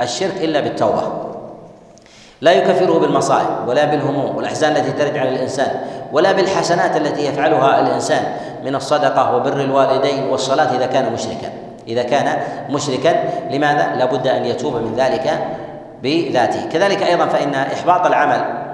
[0.00, 1.02] الشرك الا بالتوبه
[2.40, 5.80] لا يكفره بالمصائب ولا بالهموم والاحزان التي ترد على الانسان
[6.12, 8.22] ولا بالحسنات التي يفعلها الانسان
[8.64, 11.52] من الصدقه وبر الوالدين والصلاه اذا كان مشركا
[11.88, 12.38] اذا كان
[12.70, 15.44] مشركا لماذا؟ لابد ان يتوب من ذلك
[16.02, 18.65] بذاته كذلك ايضا فان احباط العمل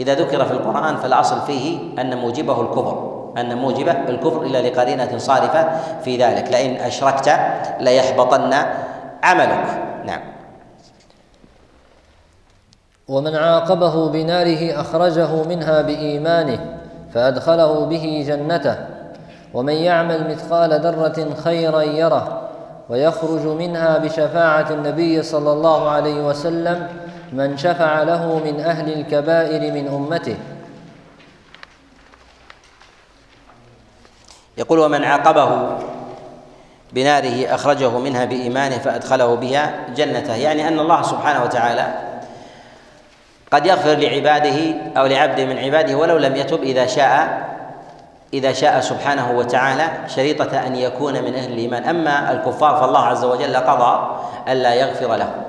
[0.00, 5.68] إذا ذكر في القرآن فالأصل فيه أن موجبه الكفر أن موجبه الكفر إلا لقرينة صارفة
[5.98, 7.38] في ذلك لئن أشركت
[7.80, 8.52] ليحبطن
[9.22, 9.64] عملك
[10.06, 10.20] نعم
[13.08, 16.58] ومن عاقبه بناره أخرجه منها بإيمانه
[17.14, 18.76] فأدخله به جنته
[19.54, 22.40] ومن يعمل مثقال ذرة خيرا يره
[22.88, 26.88] ويخرج منها بشفاعة النبي صلى الله عليه وسلم
[27.32, 30.36] من شفع له من أهل الكبائر من أمته
[34.58, 35.76] يقول ومن عاقبه
[36.92, 41.94] بناره أخرجه منها بإيمانه فأدخله بها جنته يعني أن الله سبحانه وتعالى
[43.52, 47.50] قد يغفر لعباده أو لعبد من عباده ولو لم يتب إذا شاء
[48.34, 53.56] إذا شاء سبحانه وتعالى شريطة أن يكون من أهل الإيمان أما الكفار فالله عز وجل
[53.56, 54.20] قضى
[54.52, 55.42] ألا يغفر لهم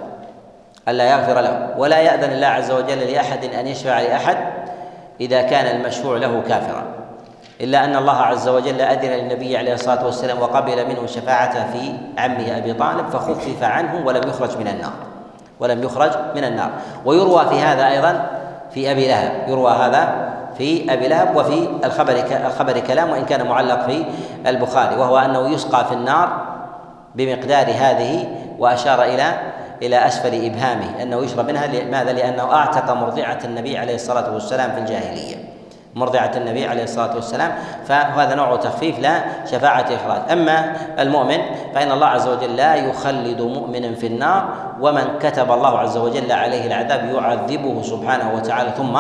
[0.88, 4.38] ألا يغفر له ولا يأذن الله عز وجل لأحد أن يشفع لأحد
[5.22, 6.84] إذا كان المشفوع له كافرا
[7.62, 12.58] إلا أن الله عز وجل أذن للنبي عليه الصلاة والسلام وقبل منه شفاعته في عمه
[12.58, 14.92] أبي طالب فخفف عنه ولم يخرج من النار
[15.60, 16.70] ولم يخرج من النار
[17.06, 18.26] ويروى في هذا أيضا
[18.74, 23.86] في أبي لهب يروى هذا في أبي لهب وفي الخبر الخبر كلام وإن كان معلق
[23.86, 24.06] في
[24.48, 26.44] البخاري وهو أنه يسقى في النار
[27.16, 28.26] بمقدار هذه
[28.60, 29.34] وأشار إلى
[29.84, 34.78] إلى أسفل إبهامه أنه يشرب منها لماذا؟ لأنه أعتق مرضعة النبي عليه الصلاة والسلام في
[34.80, 35.36] الجاهلية
[35.96, 37.52] مرضعة النبي عليه الصلاة والسلام
[37.88, 41.38] فهذا نوع تخفيف لا شفاعة إخراج أما المؤمن
[41.76, 44.50] فإن الله عز وجل لا يخلد مؤمنا في النار
[44.82, 49.00] ومن كتب الله عز وجل عليه العذاب يعذبه سبحانه وتعالى ثم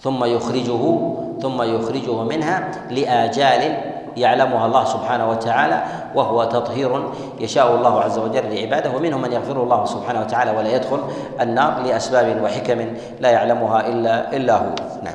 [0.00, 0.98] ثم يخرجه
[1.42, 3.76] ثم يخرجه منها لآجال
[4.16, 5.82] يعلمها الله سبحانه وتعالى
[6.14, 7.10] وهو تطهير
[7.40, 10.98] يشاء الله عز وجل لعباده ومنهم من يغفر الله سبحانه وتعالى ولا يدخل
[11.40, 12.86] النار لأسباب وحكم
[13.20, 14.64] لا يعلمها إلا إلا هو
[15.02, 15.14] نعم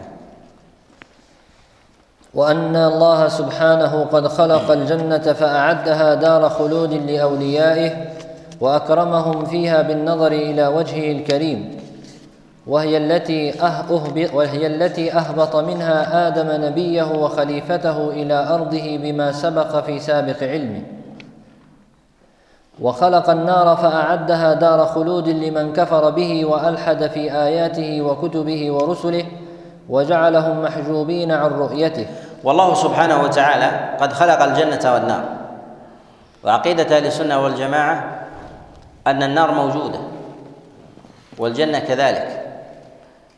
[2.33, 7.91] وأن الله سبحانه قد خلق الجنة فأعدها دار خلود لأوليائه
[8.61, 11.80] وأكرمهم فيها بالنظر إلى وجهه الكريم
[12.72, 19.84] وهي التي أه-، أهبط وهي التي أهبط منها آدم نبيه وخليفته إلى أرضه بما سبق
[19.86, 20.82] في سابق علمه
[22.82, 29.26] وخلق النار فأعدها دار خلود لمن كفر به وألحد في آياته وكتبه ورسله
[29.89, 32.05] وجعلهم محجوبين عن رؤيته
[32.43, 35.24] والله سبحانه وتعالى قد خلق الجنة والنار
[36.43, 38.19] وعقيدة أهل السنة والجماعة
[39.07, 39.99] أن النار موجودة
[41.38, 42.40] والجنة كذلك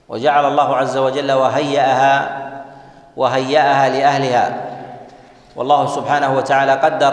[0.10, 2.38] وجعل الله عز وجل وهيأها
[3.18, 4.58] وهيأها لأهلها
[5.56, 7.12] والله سبحانه وتعالى قدر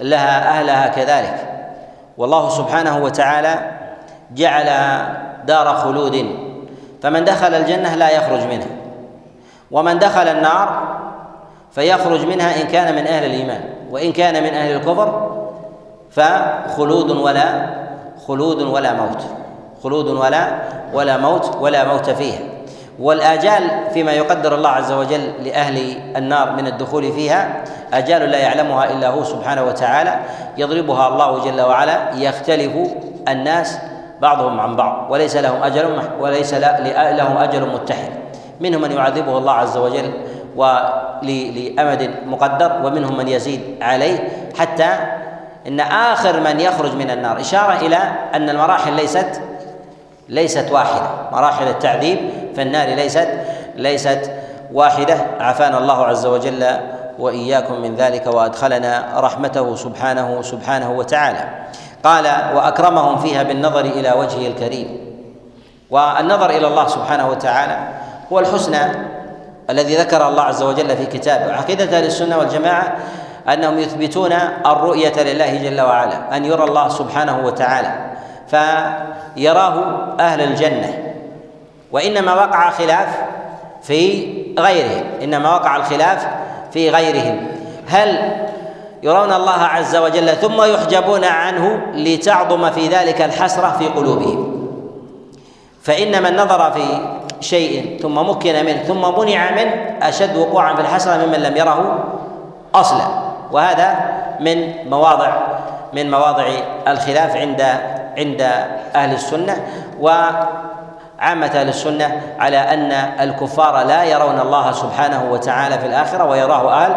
[0.00, 1.48] لها أهلها كذلك
[2.18, 3.70] والله سبحانه وتعالى
[4.32, 4.66] جعل
[5.46, 6.26] دار خلود
[7.02, 8.68] فمن دخل الجنة لا يخرج منها
[9.70, 10.82] ومن دخل النار
[11.72, 15.28] فيخرج منها إن كان من أهل الإيمان وإن كان من أهل الكفر
[16.10, 17.66] فخلود ولا
[18.26, 19.26] خلود ولا موت
[19.82, 20.48] خلود ولا
[20.94, 22.38] ولا موت ولا موت فيها
[22.98, 23.62] والآجال
[23.94, 27.62] فيما يقدر الله عز وجل لأهل النار من الدخول فيها
[27.94, 30.18] آجال لا يعلمها إلا هو سبحانه وتعالى
[30.56, 32.72] يضربها الله جل وعلا يختلف
[33.28, 33.78] الناس
[34.20, 36.54] بعضهم عن بعض وليس لهم أجل وليس
[36.98, 38.10] لهم أجل متحد
[38.60, 40.12] منهم من يعذبه الله عز وجل
[40.56, 44.28] ولأمد مقدر ومنهم من يزيد عليه
[44.58, 44.88] حتى
[45.68, 47.98] ان اخر من يخرج من النار اشاره الى
[48.34, 49.40] ان المراحل ليست
[50.28, 52.18] ليست واحدة مراحل التعذيب
[52.54, 53.28] في النار ليست
[53.76, 54.30] ليست
[54.72, 56.66] واحدة عافانا الله عز وجل
[57.18, 61.44] وإياكم من ذلك وأدخلنا رحمته سبحانه سبحانه وتعالى
[62.04, 64.96] قال وأكرمهم فيها بالنظر إلى وجهه الكريم
[65.90, 67.78] والنظر إلى الله سبحانه وتعالى
[68.32, 68.78] هو الحسنى
[69.70, 72.92] الذي ذكر الله عز وجل في كتابه عقيدة أهل السنة والجماعة
[73.52, 74.32] أنهم يثبتون
[74.66, 78.11] الرؤية لله جل وعلا أن يرى الله سبحانه وتعالى
[78.52, 79.74] فيراه
[80.20, 81.14] أهل الجنة
[81.92, 83.08] وإنما وقع خلاف
[83.82, 84.28] في
[84.58, 86.26] غيرهم إنما وقع الخلاف
[86.72, 87.46] في غيرهم
[87.88, 88.32] هل
[89.02, 94.68] يرون الله عز وجل ثم يحجبون عنه لتعظم في ذلك الحسرة في قلوبهم
[95.82, 96.82] فإن من نظر في
[97.40, 102.04] شيء ثم مكن منه ثم منع منه أشد وقوعا في الحسرة ممن لم يره
[102.74, 103.22] أصلا
[103.52, 103.96] وهذا
[104.40, 105.32] من مواضع
[105.92, 106.46] من مواضع
[106.88, 107.62] الخلاف عند
[108.18, 108.40] عند
[108.94, 109.56] اهل السنه
[110.00, 112.92] وعامه اهل السنه على ان
[113.28, 116.94] الكفار لا يرون الله سبحانه وتعالى في الاخره ويراه اهل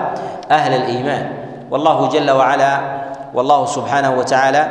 [0.52, 1.32] اهل الايمان
[1.72, 2.80] والله جل وعلا
[3.34, 4.68] والله سبحانه وتعالى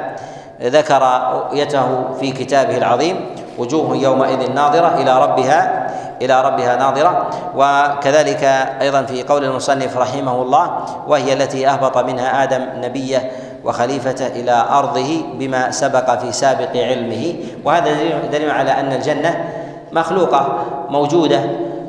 [0.62, 1.02] ذكر
[1.34, 5.86] رؤيته في كتابه العظيم وجوه يومئذ ناظرة إلى ربها
[6.22, 7.26] إلى ربها ناظرة
[7.56, 8.44] وكذلك
[8.80, 10.70] أيضا في قول المصنف رحمه الله
[11.06, 13.30] وهي التي أهبط منها آدم نبيه
[13.64, 17.34] وخليفته إلى أرضه بما سبق في سابق علمه
[17.64, 17.92] وهذا
[18.32, 19.44] دليل على أن الجنة
[19.92, 20.58] مخلوقة
[20.88, 21.40] موجودة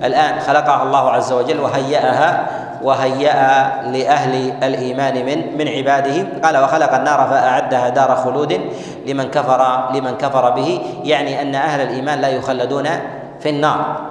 [0.03, 2.47] الآن خلقها الله عز وجل وهيأها
[2.83, 3.33] وهيأ
[3.91, 8.61] لأهل الإيمان من من عباده قال وخلق النار فأعدها دار خلود
[9.05, 12.85] لمن كفر لمن كفر به يعني أن أهل الإيمان لا يخلدون
[13.39, 14.01] في النار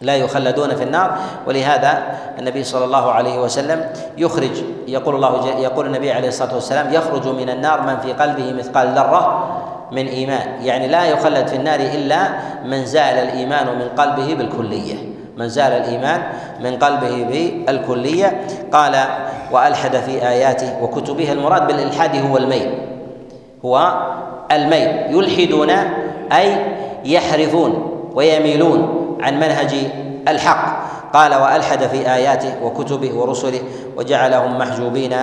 [0.00, 2.02] لا يخلدون في النار ولهذا
[2.38, 3.84] النبي صلى الله عليه وسلم
[4.18, 8.88] يخرج يقول الله يقول النبي عليه الصلاه والسلام يخرج من النار من في قلبه مثقال
[8.88, 9.46] ذره
[9.92, 12.18] من ايمان يعني لا يخلد في النار الا
[12.64, 14.94] من زال الايمان من قلبه بالكليه
[15.36, 16.22] من زال الايمان
[16.60, 18.40] من قلبه بالكليه
[18.72, 18.96] قال
[19.52, 22.68] والحد في اياته وكتبه المراد بالالحاد هو الميل
[23.64, 23.94] هو
[24.52, 25.70] الميل يلحدون
[26.32, 26.56] اي
[27.04, 29.74] يحرفون ويميلون عن منهج
[30.28, 33.60] الحق قال والحد في اياته وكتبه ورسله
[33.96, 35.16] وجعلهم محجوبين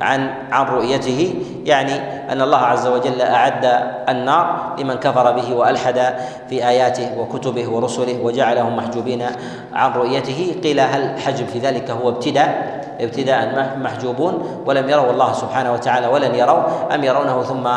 [0.00, 1.34] عن عن رؤيته
[1.64, 1.92] يعني
[2.32, 6.14] ان الله عز وجل اعد النار لمن كفر به والحد
[6.50, 9.26] في اياته وكتبه ورسله وجعلهم محجوبين
[9.72, 15.72] عن رؤيته قيل هل حجب في ذلك هو ابتداء ابتداء محجوبون ولم يروا الله سبحانه
[15.72, 17.68] وتعالى ولن يروا ام يرونه ثم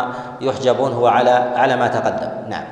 [0.41, 2.63] يحجبون هو على على ما تقدم نعم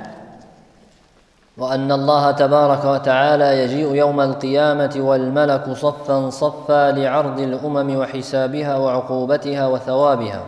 [1.58, 10.42] وان الله تبارك وتعالى يجيء يوم القيامه والملك صفا صفا لعرض الامم وحسابها وعقوبتها وثوابها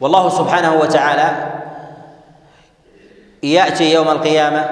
[0.00, 1.48] والله سبحانه وتعالى
[3.42, 4.64] ياتي يوم القيامه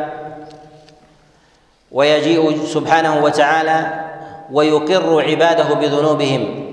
[1.92, 3.90] ويجيء سبحانه وتعالى
[4.52, 6.64] ويقر عباده بذنوبهم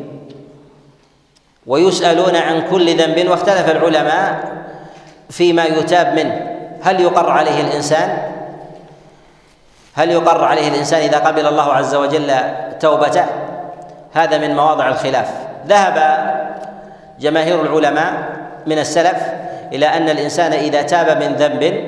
[1.68, 4.56] ويسالون عن كل ذنب واختلف العلماء
[5.30, 6.55] فيما يتاب منه
[6.86, 8.18] هل يقر عليه الانسان
[9.98, 12.34] هل يقر عليه الانسان اذا قبل الله عز وجل
[12.80, 13.26] توبته
[14.14, 15.28] هذا من مواضع الخلاف
[15.68, 16.22] ذهب
[17.20, 18.14] جماهير العلماء
[18.68, 19.18] من السلف
[19.74, 21.84] الى ان الانسان اذا تاب من ذنب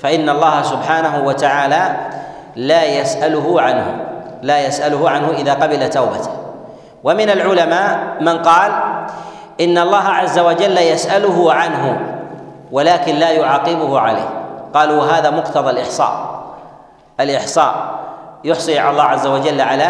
[0.00, 1.96] فان الله سبحانه وتعالى
[2.56, 3.96] لا يساله عنه
[4.42, 6.30] لا يساله عنه اذا قبل توبته
[7.04, 8.72] ومن العلماء من قال
[9.60, 11.98] ان الله عز وجل يساله عنه
[12.72, 14.28] ولكن لا يعاقبه عليه
[14.74, 16.40] قالوا هذا مقتضى الإحصاء
[17.20, 17.74] الإحصاء
[18.44, 19.86] يحصي الله عز وجل على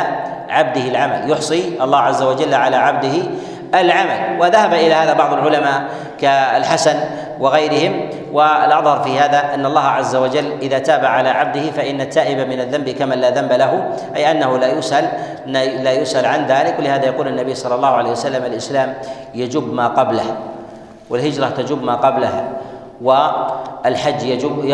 [0.48, 3.12] عبده العمل يحصي الله عز وجل على عبده
[3.74, 5.82] العمل وذهب إلى هذا بعض العلماء
[6.20, 7.00] كالحسن
[7.40, 12.60] وغيرهم والأظهر في هذا أن الله عز وجل إذا تاب على عبده فإن التائب من
[12.60, 15.08] الذنب كمن لا ذنب له أي أنه لا يسأل
[15.84, 18.94] لا يسأل عن ذلك ولهذا يقول النبي صلى الله عليه وسلم الإسلام
[19.34, 20.36] يجب ما قبله
[21.10, 22.44] والهجرة تجب ما قبلها
[23.02, 24.64] والحج يجب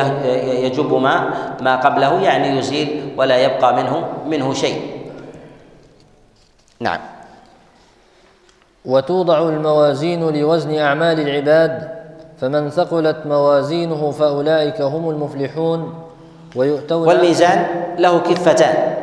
[0.63, 1.29] يجب ما
[1.63, 4.81] ما قبله يعني يزيل ولا يبقى منه منه شيء.
[6.81, 6.99] نعم.
[8.85, 11.89] وتوضع الموازين لوزن اعمال العباد
[12.41, 15.95] فمن ثقلت موازينه فاولئك هم المفلحون
[16.57, 17.67] ويؤتون والميزان
[17.99, 18.95] له كفتان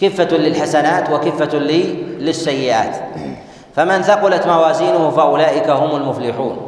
[0.00, 2.96] كفه للحسنات وكفه للسيئات
[3.74, 6.65] فمن ثقلت موازينه فاولئك هم المفلحون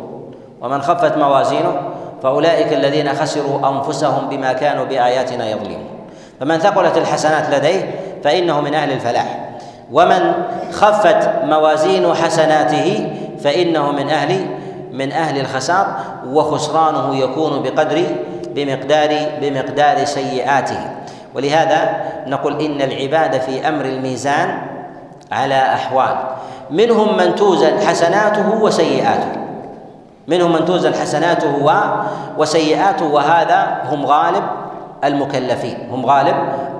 [0.60, 1.76] ومن خفت موازينه
[2.22, 5.86] فأولئك الذين خسروا أنفسهم بما كانوا بآياتنا يظلمون
[6.40, 7.94] فمن ثقلت الحسنات لديه
[8.24, 9.48] فإنه من أهل الفلاح
[9.92, 10.32] ومن
[10.72, 13.10] خفت موازين حسناته
[13.44, 14.46] فإنه من أهل
[14.92, 15.86] من أهل الخسار
[16.26, 18.02] وخسرانه يكون بقدر
[18.50, 20.90] بمقدار بمقدار سيئاته
[21.34, 21.90] ولهذا
[22.26, 24.58] نقول إن العباد في أمر الميزان
[25.32, 26.16] على أحوال
[26.70, 29.47] منهم من توزن حسناته وسيئاته
[30.28, 31.82] منهم من توزن حسناته
[32.38, 34.42] وسيئاته وهذا هم غالب
[35.04, 36.34] المكلفين هم غالب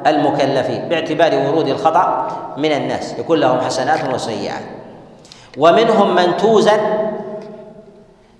[0.06, 2.26] المكلفين باعتبار ورود الخطأ
[2.56, 4.62] من الناس يكون لهم حسنات وسيئات
[5.58, 6.78] ومنهم من توزن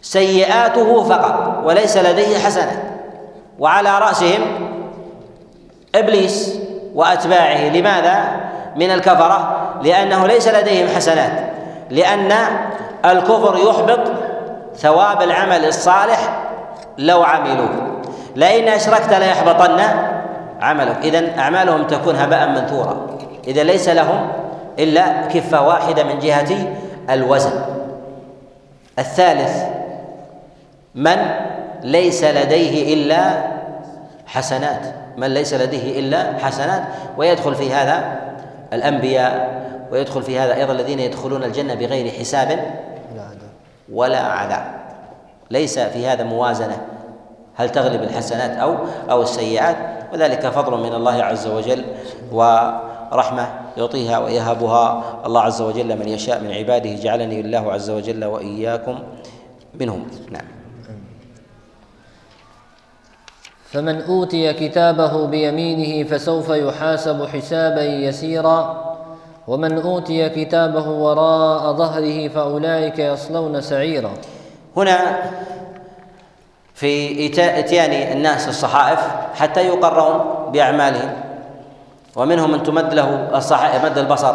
[0.03, 2.79] سيئاته فقط وليس لديه حسنات
[3.59, 4.43] وعلى رأسهم
[5.95, 6.59] إبليس
[6.95, 8.25] وأتباعه لماذا؟
[8.77, 11.51] من الكفرة لأنه ليس لديهم حسنات
[11.91, 12.33] لأن
[13.05, 14.01] الكفر يحبط
[14.79, 16.41] ثواب العمل الصالح
[16.99, 18.03] لو عملوه
[18.37, 19.81] لئن أشركت ليحبطن
[20.61, 23.09] عملك إذا أعمالهم تكون هباء منثورا
[23.49, 24.29] إذا ليس لهم
[24.79, 26.47] إلا كفة واحدة من جهة
[27.11, 27.53] الوزن
[28.99, 29.63] الثالث
[30.95, 31.17] من
[31.83, 33.31] ليس لديه إلا
[34.27, 36.83] حسنات من ليس لديه إلا حسنات
[37.17, 38.05] ويدخل في هذا
[38.73, 39.59] الأنبياء
[39.93, 42.61] ويدخل في هذا أيضا الذين يدخلون الجنة بغير حساب
[43.93, 44.65] ولا عذاب
[45.51, 46.87] ليس في هذا موازنه
[47.55, 48.77] هل تغلب الحسنات او
[49.11, 49.77] او السيئات
[50.13, 51.85] وذلك فضل من الله عز وجل
[52.33, 58.99] ورحمه يعطيها ويهبها الله عز وجل من يشاء من عباده جعلني الله عز وجل واياكم
[59.81, 60.45] منهم نعم
[63.73, 68.89] فمن اوتي كتابه بيمينه فسوف يحاسب حسابا يسيرا
[69.49, 74.11] ومن أوتي كتابه وراء ظهره فأولئك يصلون سعيرا
[74.77, 75.19] هنا
[76.75, 77.27] في
[77.61, 79.01] إتيان الناس الصحائف
[79.35, 81.13] حتى يقرهم بأعمالهم
[82.17, 84.35] ومنهم من تمد له الصحائف مد البصر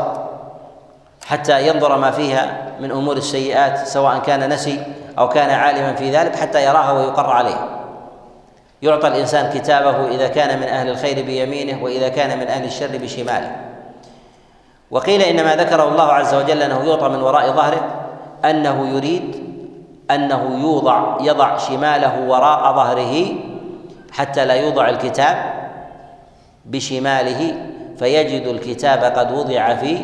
[1.28, 4.84] حتى ينظر ما فيها من أمور السيئات سواء كان نسي
[5.20, 7.70] أو كان عالما في ذلك حتى يراها ويقر عليه
[8.82, 13.56] يعطى الإنسان كتابه إذا كان من أهل الخير بيمينه وإذا كان من أهل الشر بشماله
[14.94, 17.88] وقيل انما ذكره الله عز وجل أنه يعطى من وراء ظهره
[18.46, 19.44] أنه يريد
[20.12, 23.26] أنه يوضع يضع شماله وراء ظهره
[24.12, 25.38] حتى لا يوضع الكتاب
[26.66, 27.56] بشماله
[28.00, 29.98] فيجد الكتاب قد وضع في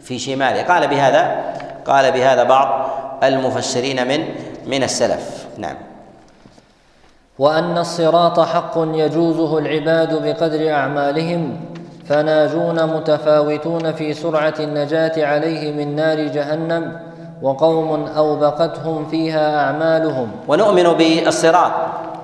[0.00, 1.40] في شماله قال بهذا
[1.86, 2.90] قال بهذا بعض
[3.24, 4.24] المفسرين من
[4.66, 5.76] من السلف نعم
[7.38, 11.56] وأن الصراط حق يجوزه العباد بقدر أعمالهم
[12.08, 17.00] فناجون متفاوتون في سرعة النجاة عليه من نار جهنم
[17.42, 21.72] وقوم أوبقتهم فيها أعمالهم ونؤمن بالصراط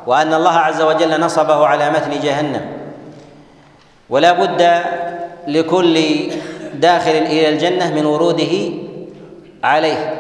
[0.07, 2.61] وأن الله عز وجل نصبه على متن جهنم
[4.11, 4.68] ولا بد
[5.47, 6.01] لكل
[6.74, 8.53] داخل إلى الجنة من وروده
[9.64, 10.14] عليه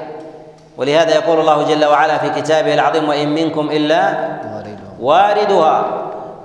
[0.76, 4.14] ولهذا يقول الله جل وعلا في كتابه العظيم وإن منكم إلا
[5.00, 5.84] واردها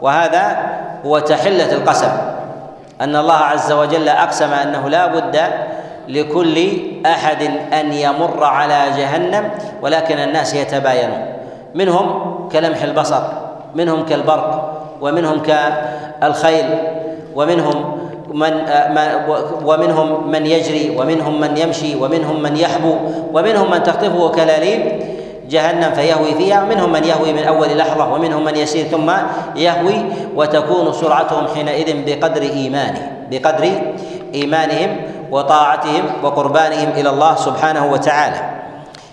[0.01, 0.57] وهذا
[1.05, 2.38] هو تحلة القسم
[3.01, 5.37] أن الله عز وجل أقسم أنه لا بد
[6.07, 6.69] لكل
[7.05, 7.41] أحد
[7.73, 9.49] أن يمر على جهنم
[9.81, 11.25] ولكن الناس يتباينون
[11.75, 13.21] منهم كلمح البصر
[13.75, 16.65] منهم كالبرق ومنهم كالخيل
[17.35, 17.97] ومنهم
[18.33, 22.95] من آه، ومنهم من يجري ومنهم من يمشي ومنهم من يحبو
[23.33, 25.01] ومنهم من تخطفه كلاليب
[25.49, 29.11] جهنم فيهوي فيها منهم من يهوي من اول لحظه ومنهم من يسير ثم
[29.55, 33.71] يهوي وتكون سرعتهم حينئذ بقدر ايمانه بقدر
[34.35, 34.97] ايمانهم
[35.31, 38.49] وطاعتهم وقربانهم الى الله سبحانه وتعالى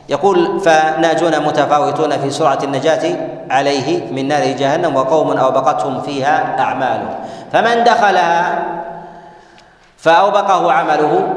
[0.09, 3.16] يقول فناجون متفاوتون في سرعه النجاه
[3.51, 7.14] عليه من نار جهنم وقوم اوبقتهم فيها اعمالهم
[7.53, 8.64] فمن دخلها
[9.99, 11.34] فاوبقه عمله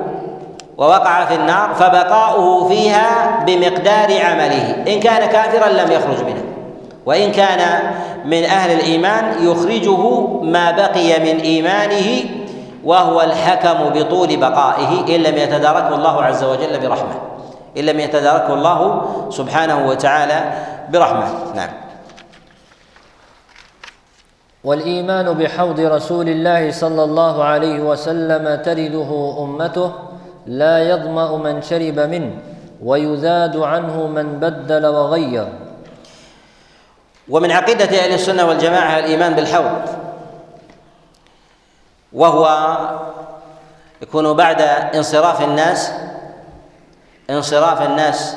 [0.79, 6.41] ووقع في النار فبقاؤه فيها بمقدار عمله ان كان كافرا لم يخرج منها
[7.05, 7.59] وان كان
[8.25, 12.29] من اهل الايمان يخرجه ما بقي من ايمانه
[12.83, 17.15] وهو الحكم بطول بقائه ان لم يتداركه الله عز وجل برحمه
[17.77, 20.51] ان لم يتداركه الله سبحانه وتعالى
[20.93, 21.69] برحمه نعم
[24.63, 29.91] والايمان بحوض رسول الله صلى الله عليه وسلم ترده امته
[30.49, 32.31] لا يظمأ من شرب منه
[32.83, 35.47] ويزاد عنه من بدل وغير
[37.29, 39.81] ومن عقيدة أهل السنة والجماعة الإيمان بالحوض
[42.13, 42.77] وهو
[44.01, 44.61] يكون بعد
[44.95, 45.91] انصراف الناس
[47.29, 48.35] انصراف الناس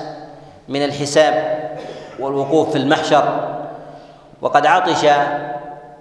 [0.69, 1.59] من الحساب
[2.19, 3.51] والوقوف في المحشر
[4.43, 5.07] وقد عطش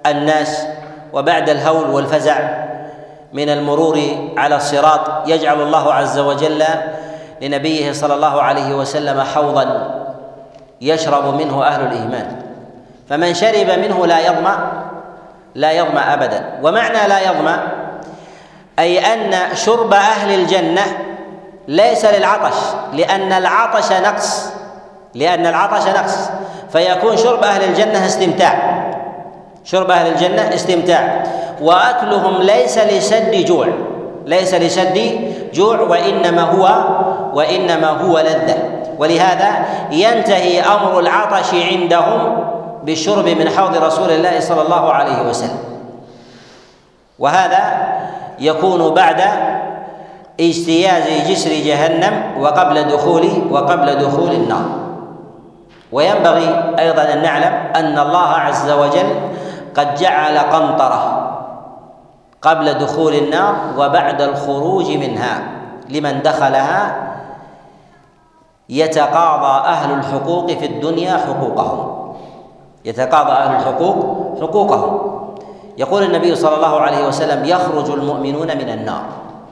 [0.06, 0.64] الناس
[1.14, 2.61] وبعد الهول والفزع
[3.34, 3.98] من المرور
[4.38, 6.64] على الصراط يجعل الله عز وجل
[7.42, 9.92] لنبيه صلى الله عليه وسلم حوضا
[10.82, 12.42] يشرب منه اهل الايمان
[13.10, 14.58] فمن شرب منه لا يظمأ
[15.56, 17.64] لا يظمأ ابدا ومعنى لا يظمأ
[18.80, 20.82] اي ان شرب اهل الجنه
[21.68, 22.56] ليس للعطش
[22.94, 24.46] لان العطش نقص
[25.16, 26.16] لان العطش نقص
[26.72, 28.82] فيكون شرب اهل الجنه استمتاع
[29.64, 31.24] شرب اهل الجنه استمتاع
[31.62, 33.68] واكلهم ليس لسد جوع
[34.26, 35.00] ليس لسد
[35.54, 36.70] جوع وانما هو
[37.34, 38.58] وانما هو لذه
[38.98, 42.46] ولهذا ينتهي امر العطش عندهم
[42.84, 45.58] بالشرب من حوض رسول الله صلى الله عليه وسلم
[47.20, 47.62] وهذا
[48.40, 49.22] يكون بعد
[50.40, 54.66] اجتياز جسر جهنم وقبل دخول وقبل دخول النار
[55.92, 59.08] وينبغي ايضا ان نعلم ان الله عز وجل
[59.76, 61.21] قد جعل قنطره
[62.42, 65.44] قبل دخول النار وبعد الخروج منها
[65.90, 66.96] لمن دخلها
[68.70, 72.14] يتقاضى أهل الحقوق في الدنيا حقوقهم
[72.86, 73.98] يتقاضى أهل الحقوق
[74.42, 75.12] حقوقهم
[75.78, 79.02] يقول النبي صلى الله عليه وسلم يخرج المؤمنون من النار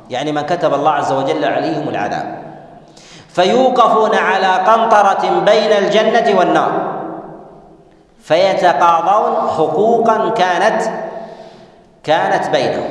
[0.09, 2.39] يعني من كتب الله عز وجل عليهم العذاب
[3.29, 6.71] فيوقفون على قنطرة بين الجنة والنار
[8.23, 11.08] فيتقاضون حقوقا كانت
[12.03, 12.89] كانت بينهم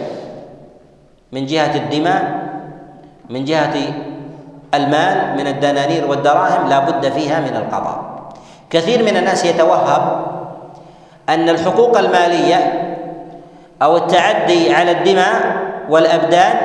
[1.32, 2.48] من جهة الدماء
[3.28, 3.74] من جهة
[4.74, 8.04] المال من الدنانير والدراهم لا بد فيها من القضاء
[8.70, 10.22] كثير من الناس يتوهم
[11.28, 12.82] أن الحقوق المالية
[13.82, 15.56] أو التعدي على الدماء
[15.90, 16.56] والأبدان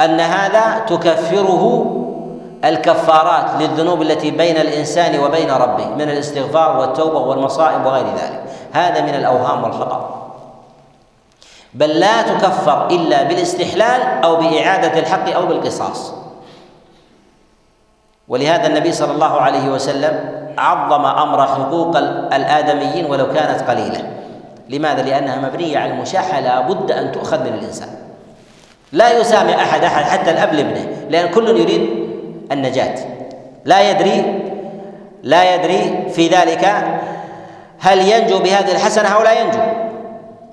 [0.00, 1.94] أن هذا تكفره
[2.64, 8.40] الكفارات للذنوب التي بين الإنسان وبين ربه من الاستغفار والتوبة والمصائب وغير ذلك
[8.72, 10.27] هذا من الأوهام والخطأ
[11.78, 16.12] بل لا تكفر الا بالاستحلال او باعاده الحق او بالقصاص
[18.28, 21.96] ولهذا النبي صلى الله عليه وسلم عظم امر حقوق
[22.36, 24.10] الادميين ولو كانت قليله
[24.68, 27.88] لماذا لانها مبنيه على المشاحه لا بد ان تؤخذ من الانسان
[28.92, 31.86] لا يسامح احد احد حتى الاب لابنه لان كل يريد
[32.52, 32.94] النجاه
[33.64, 34.40] لا يدري
[35.22, 36.72] لا يدري في ذلك
[37.80, 39.87] هل ينجو بهذه الحسنه او لا ينجو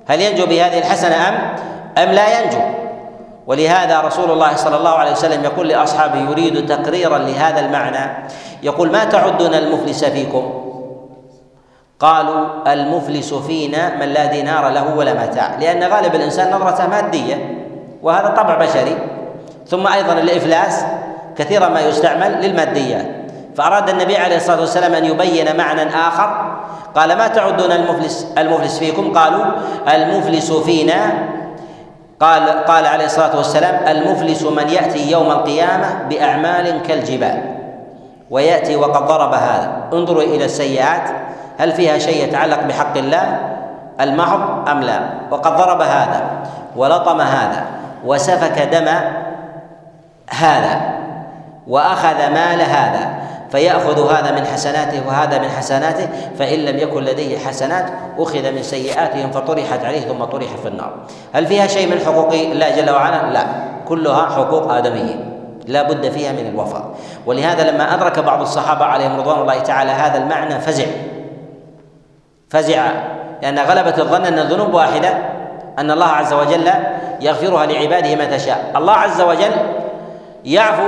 [0.09, 1.55] هل ينجو بهذه الحسنه ام
[1.97, 2.59] ام لا ينجو
[3.47, 8.23] ولهذا رسول الله صلى الله عليه وسلم يقول لاصحابه يريد تقريرا لهذا المعنى
[8.63, 10.53] يقول ما تعدون المفلس فيكم
[11.99, 17.53] قالوا المفلس فينا من لا دينار له ولا متاع لان غالب الانسان نظرته ماديه
[18.01, 18.97] وهذا طبع بشري
[19.67, 20.85] ثم ايضا الافلاس
[21.37, 23.05] كثيرا ما يستعمل للماديات
[23.57, 26.59] فاراد النبي عليه الصلاه والسلام ان يبين معنى اخر
[26.95, 29.45] قال ما تعدون المفلس المفلس فيكم قالوا
[29.95, 31.13] المفلس فينا
[32.19, 37.41] قال قال عليه الصلاه والسلام المفلس من ياتي يوم القيامه باعمال كالجبال
[38.29, 41.09] وياتي وقد ضرب هذا انظروا الى السيئات
[41.57, 43.39] هل فيها شيء يتعلق بحق الله
[44.01, 44.99] المحض ام لا
[45.31, 46.23] وقد ضرب هذا
[46.75, 47.63] ولطم هذا
[48.05, 48.87] وسفك دم
[50.31, 50.81] هذا
[51.67, 53.14] واخذ مال هذا
[53.55, 56.07] فيأخذ هذا من حسناته وهذا من حسناته
[56.39, 57.85] فإن لم يكن لديه حسنات
[58.19, 60.93] أخذ من سيئاتهم فطرحت عليه ثم طرح في النار
[61.33, 63.45] هل فيها شيء من حقوق الله جل وعلا؟ لا
[63.87, 65.25] كلها حقوق آدمية
[65.65, 66.85] لا بد فيها من الوفاء
[67.25, 70.85] ولهذا لما أدرك بعض الصحابة عليهم رضوان الله تعالى هذا المعنى فزع
[72.49, 72.87] فزع
[73.41, 75.09] لأن غلبة الظن أن الذنوب واحدة
[75.79, 76.69] أن الله عز وجل
[77.21, 79.51] يغفرها لعباده ما تشاء الله عز وجل
[80.45, 80.87] يعفو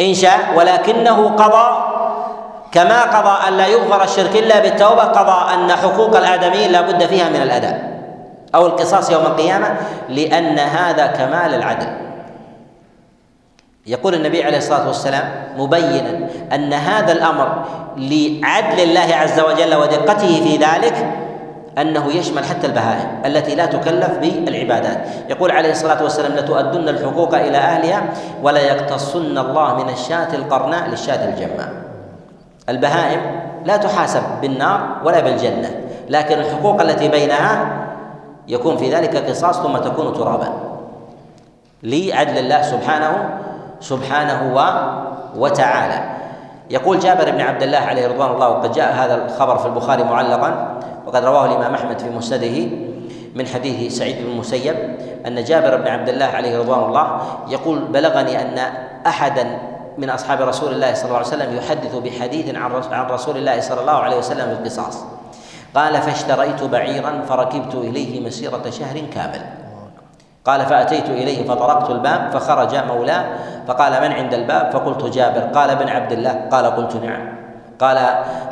[0.00, 1.84] ان شاء ولكنه قضى
[2.72, 7.28] كما قضى أن لا يغفر الشرك إلا بالتوبة قضى أن حقوق الآدميين لا بد فيها
[7.28, 7.96] من الأداء
[8.54, 9.76] أو القصاص يوم القيامة
[10.08, 11.88] لأن هذا كمال العدل
[13.86, 16.20] يقول النبي عليه الصلاة والسلام مبينا
[16.54, 17.62] أن هذا الأمر
[17.96, 21.08] لعدل الله عز وجل ودقته في ذلك
[21.78, 27.56] أنه يشمل حتى البهائم التي لا تكلف بالعبادات يقول عليه الصلاة والسلام لتؤدن الحقوق إلى
[27.58, 28.02] أهلها
[28.42, 31.72] ولا يقتصن الله من الشاة القرناء للشاة الجماء
[32.68, 33.20] البهائم
[33.64, 35.70] لا تحاسب بالنار ولا بالجنه
[36.08, 37.66] لكن الحقوق التي بينها
[38.48, 40.48] يكون في ذلك قصاص ثم تكون ترابا
[41.82, 43.38] لعدل الله سبحانه
[43.80, 44.54] سبحانه
[45.36, 46.16] وتعالى
[46.70, 50.78] يقول جابر بن عبد الله عليه رضوان الله وقد جاء هذا الخبر في البخاري معلقا
[51.06, 52.64] وقد رواه الامام احمد في مسنده
[53.34, 54.74] من حديث سعيد بن المسيب
[55.26, 58.58] ان جابر بن عبد الله عليه رضوان الله يقول بلغني ان
[59.06, 59.46] احدا
[59.98, 62.54] من اصحاب رسول الله صلى الله عليه وسلم يحدث بحديث
[62.92, 65.04] عن رسول الله صلى الله عليه وسلم بالقصاص
[65.74, 69.40] قال فاشتريت بعيرا فركبت اليه مسيره شهر كامل
[70.44, 73.24] قال فاتيت اليه فطرقت الباب فخرج مولاه
[73.68, 77.34] فقال من عند الباب فقلت جابر قال ابن عبد الله قال قلت نعم
[77.78, 77.98] قال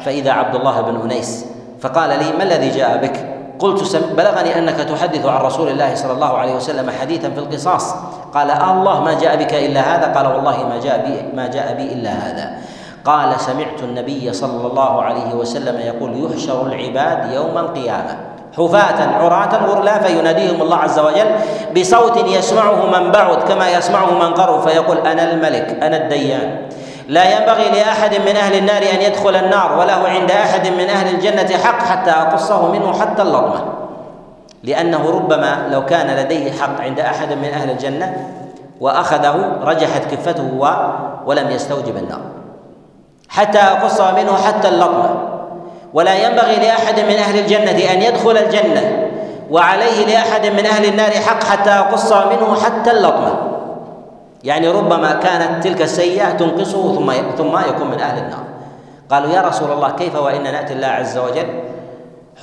[0.05, 1.47] فاذا عبد الله بن انيس
[1.81, 6.39] فقال لي ما الذي جاء بك قلت بلغني انك تحدث عن رسول الله صلى الله
[6.39, 7.95] عليه وسلم حديثا في القصاص
[8.35, 11.75] قال آه الله ما جاء بك الا هذا قال والله ما جاء بي ما جاء
[11.75, 12.51] بي الا هذا
[13.05, 18.17] قال سمعت النبي صلى الله عليه وسلم يقول يحشر العباد يوم القيامه
[18.59, 21.27] حفاة عراة غرلا فيناديهم الله عز وجل
[21.79, 26.69] بصوت يسمعه من بعد كما يسمعه من قرب فيقول انا الملك انا الديان
[27.09, 31.57] لا ينبغي لأحد من أهل النار أن يدخل النار وله عند أحد من أهل الجنة
[31.65, 33.65] حق حتى أقصه منه حتى اللطمة
[34.63, 38.17] لأنه ربما لو كان لديه حق عند أحد من أهل الجنة
[38.81, 40.61] وأخذه رجحت كفته
[41.27, 42.21] ولم يستوجب النار
[43.29, 45.15] حتى أقص منه حتى اللطمة
[45.95, 49.07] ولا ينبغي لأحد من أهل الجنة أن يدخل الجنة
[49.51, 53.54] وعليه لأحد من أهل النار حق حتى أقص منه حتى اللطمة
[54.45, 58.45] يعني ربما كانت تلك السيئة تنقصه ثم ثم يكون من أهل النار
[59.11, 61.61] قالوا يا رسول الله كيف وإن نأتي الله عز وجل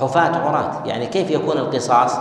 [0.00, 2.12] حفاة عراة يعني كيف يكون القصاص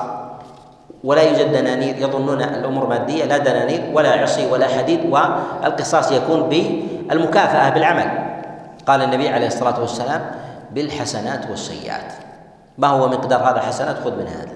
[1.03, 7.69] ولا يوجد دنانير يظنون الأمور مادية لا دنانير ولا عصي ولا حديد والقصاص يكون بالمكافأة
[7.69, 8.11] بالعمل
[8.87, 10.21] قال النبي عليه الصلاة والسلام
[10.71, 12.13] بالحسنات والسيئات
[12.77, 14.51] ما هو مقدار هذا حسنات خذ من هذا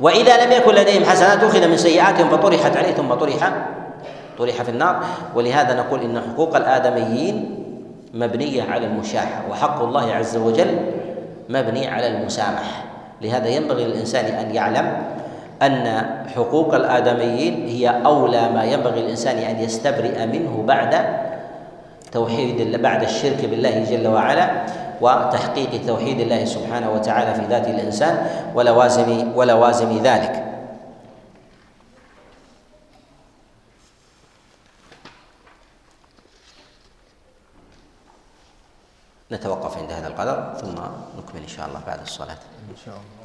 [0.00, 3.52] وإذا لم يكن لديهم حسنات أخذ من سيئاتهم فطرحت عليه ثم طرح
[4.38, 5.00] طرح في النار
[5.34, 7.50] ولهذا نقول ان حقوق الادميين
[8.14, 10.78] مبنيه على المشاحه وحق الله عز وجل
[11.48, 12.84] مبني على المسامح
[13.22, 14.92] لهذا ينبغي للانسان ان يعلم
[15.62, 16.04] ان
[16.36, 20.94] حقوق الادميين هي اولى ما ينبغي الانسان ان يستبرئ منه بعد
[22.12, 24.50] توحيد بعد الشرك بالله جل وعلا
[25.00, 28.18] وتحقيق توحيد الله سبحانه وتعالى في ذات الانسان
[28.54, 30.45] ولوازم ولوازم ذلك
[39.32, 40.74] نتوقف عند هذا القدر ثم
[41.20, 42.38] نكمل إن شاء الله بعد الصلاة
[42.70, 43.16] إن شاء الله